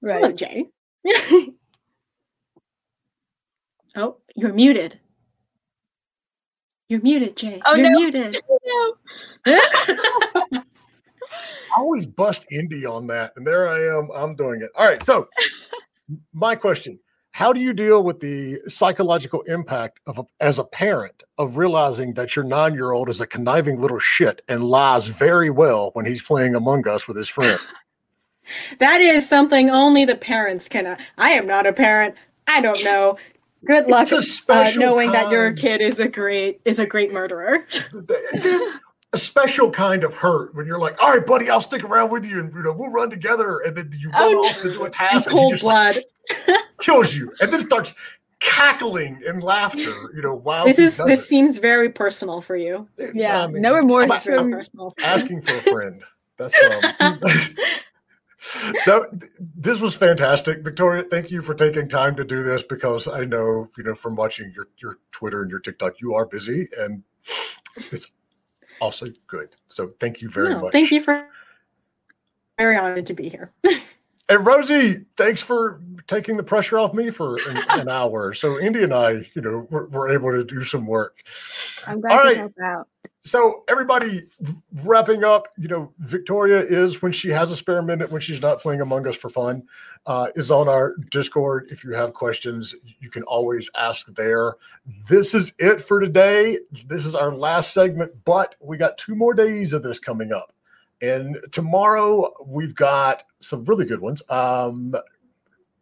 [0.00, 0.66] Right, Hello, Jay.
[3.96, 5.00] oh, you're muted.
[6.88, 7.60] You're muted, Jay.
[7.64, 7.98] Oh, you're no.
[7.98, 8.40] muted.
[9.46, 10.62] No.
[11.76, 14.10] I always bust Indy on that, and there I am.
[14.14, 14.70] I'm doing it.
[14.76, 15.02] All right.
[15.02, 15.28] So,
[16.32, 16.98] my question:
[17.32, 22.14] How do you deal with the psychological impact of, a, as a parent, of realizing
[22.14, 26.54] that your nine-year-old is a conniving little shit and lies very well when he's playing
[26.54, 27.58] Among Us with his friend?
[28.78, 30.86] that is something only the parents can.
[30.86, 32.14] Uh, I am not a parent.
[32.46, 33.18] I don't know.
[33.64, 35.26] Good luck uh, knowing kind.
[35.26, 37.66] that your kid is a great is a great murderer
[39.12, 42.26] a special kind of hurt when you're like, all right, buddy, I'll stick around with
[42.26, 44.84] you and you know we'll run together, and then you run oh, off to do
[44.84, 45.96] a task and cold blood
[46.46, 47.94] like, kills you, and then starts
[48.40, 50.12] cackling in laughter.
[50.14, 51.26] You know, while this is this it.
[51.26, 52.86] seems very personal for you.
[53.14, 54.24] Yeah, I mean, no remorse.
[54.24, 54.50] From...
[54.50, 56.02] Personal asking for a friend.
[56.36, 56.54] That's
[57.00, 57.20] um,
[58.86, 63.24] that this was fantastic victoria thank you for taking time to do this because i
[63.24, 67.02] know you know from watching your your twitter and your tiktok you are busy and
[67.92, 68.10] it's
[68.80, 69.50] also good.
[69.68, 70.72] So thank you very no, much.
[70.72, 71.26] Thank you for
[72.58, 73.52] very honored to be here.
[74.28, 78.32] and Rosie, thanks for taking the pressure off me for an, an hour.
[78.32, 81.18] So Indy and I, you know, were, were, able to do some work.
[81.86, 82.88] I'm glad All to help out.
[83.20, 84.22] so everybody
[84.82, 88.60] wrapping up, you know, Victoria is when she has a spare minute when she's not
[88.60, 89.62] playing Among Us for fun,
[90.06, 91.68] uh, is on our Discord.
[91.70, 94.54] If you have questions, you can always ask there.
[95.08, 96.58] This is it for today.
[96.86, 100.54] This is our last segment, but we got two more days of this coming up.
[101.00, 104.22] And tomorrow we've got some really good ones.
[104.30, 104.94] Um,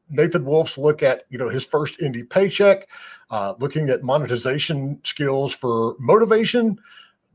[0.08, 2.88] Nathan Wolf's look at you know his first indie paycheck,
[3.30, 6.78] uh, looking at monetization skills for motivation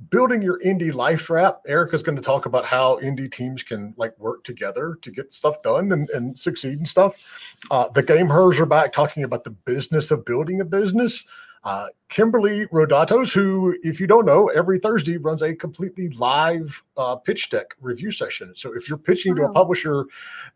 [0.10, 1.62] building your indie life wrap.
[1.68, 5.62] erica's going to talk about how indie teams can like work together to get stuff
[5.62, 7.26] done and, and succeed and stuff
[7.70, 11.26] uh, the hers are back talking about the business of building a business
[11.64, 17.16] uh, kimberly rodatos who if you don't know every thursday runs a completely live uh,
[17.16, 18.52] pitch deck review session.
[18.56, 20.06] So if you're pitching to a publisher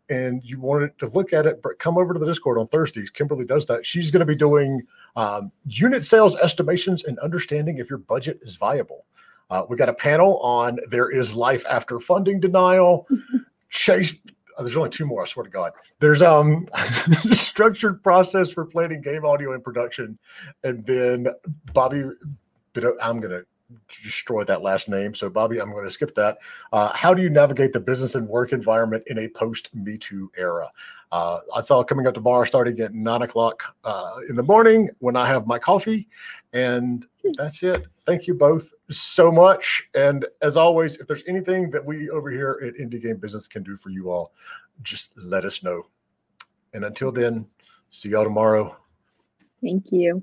[0.08, 3.10] and you wanted to look at it come over to the discord on thursdays.
[3.10, 3.86] Kimberly does that.
[3.86, 4.82] She's going to be doing
[5.14, 9.04] um, unit sales estimations and understanding if your budget is viable.
[9.48, 13.06] Uh, we got a panel on there is life after funding denial.
[13.70, 14.14] Chase,
[14.56, 15.22] oh, there's only two more.
[15.22, 15.72] I swear to God.
[16.00, 16.68] There's um
[17.32, 20.18] structured process for planning game audio and production,
[20.64, 21.28] and then
[21.72, 22.04] Bobby.
[23.00, 23.42] I'm gonna
[24.02, 25.14] destroy that last name.
[25.14, 26.38] So, Bobby, I'm going to skip that.
[26.72, 30.30] Uh, how do you navigate the business and work environment in a post Me Too
[30.36, 30.70] era?
[31.12, 35.16] Uh, that's all coming up tomorrow, starting at nine o'clock uh, in the morning when
[35.16, 36.08] I have my coffee.
[36.52, 37.86] And that's it.
[38.06, 39.84] Thank you both so much.
[39.94, 43.62] And as always, if there's anything that we over here at Indie Game Business can
[43.62, 44.32] do for you all,
[44.82, 45.86] just let us know.
[46.74, 47.46] And until then,
[47.90, 48.76] see y'all tomorrow.
[49.62, 50.22] Thank you.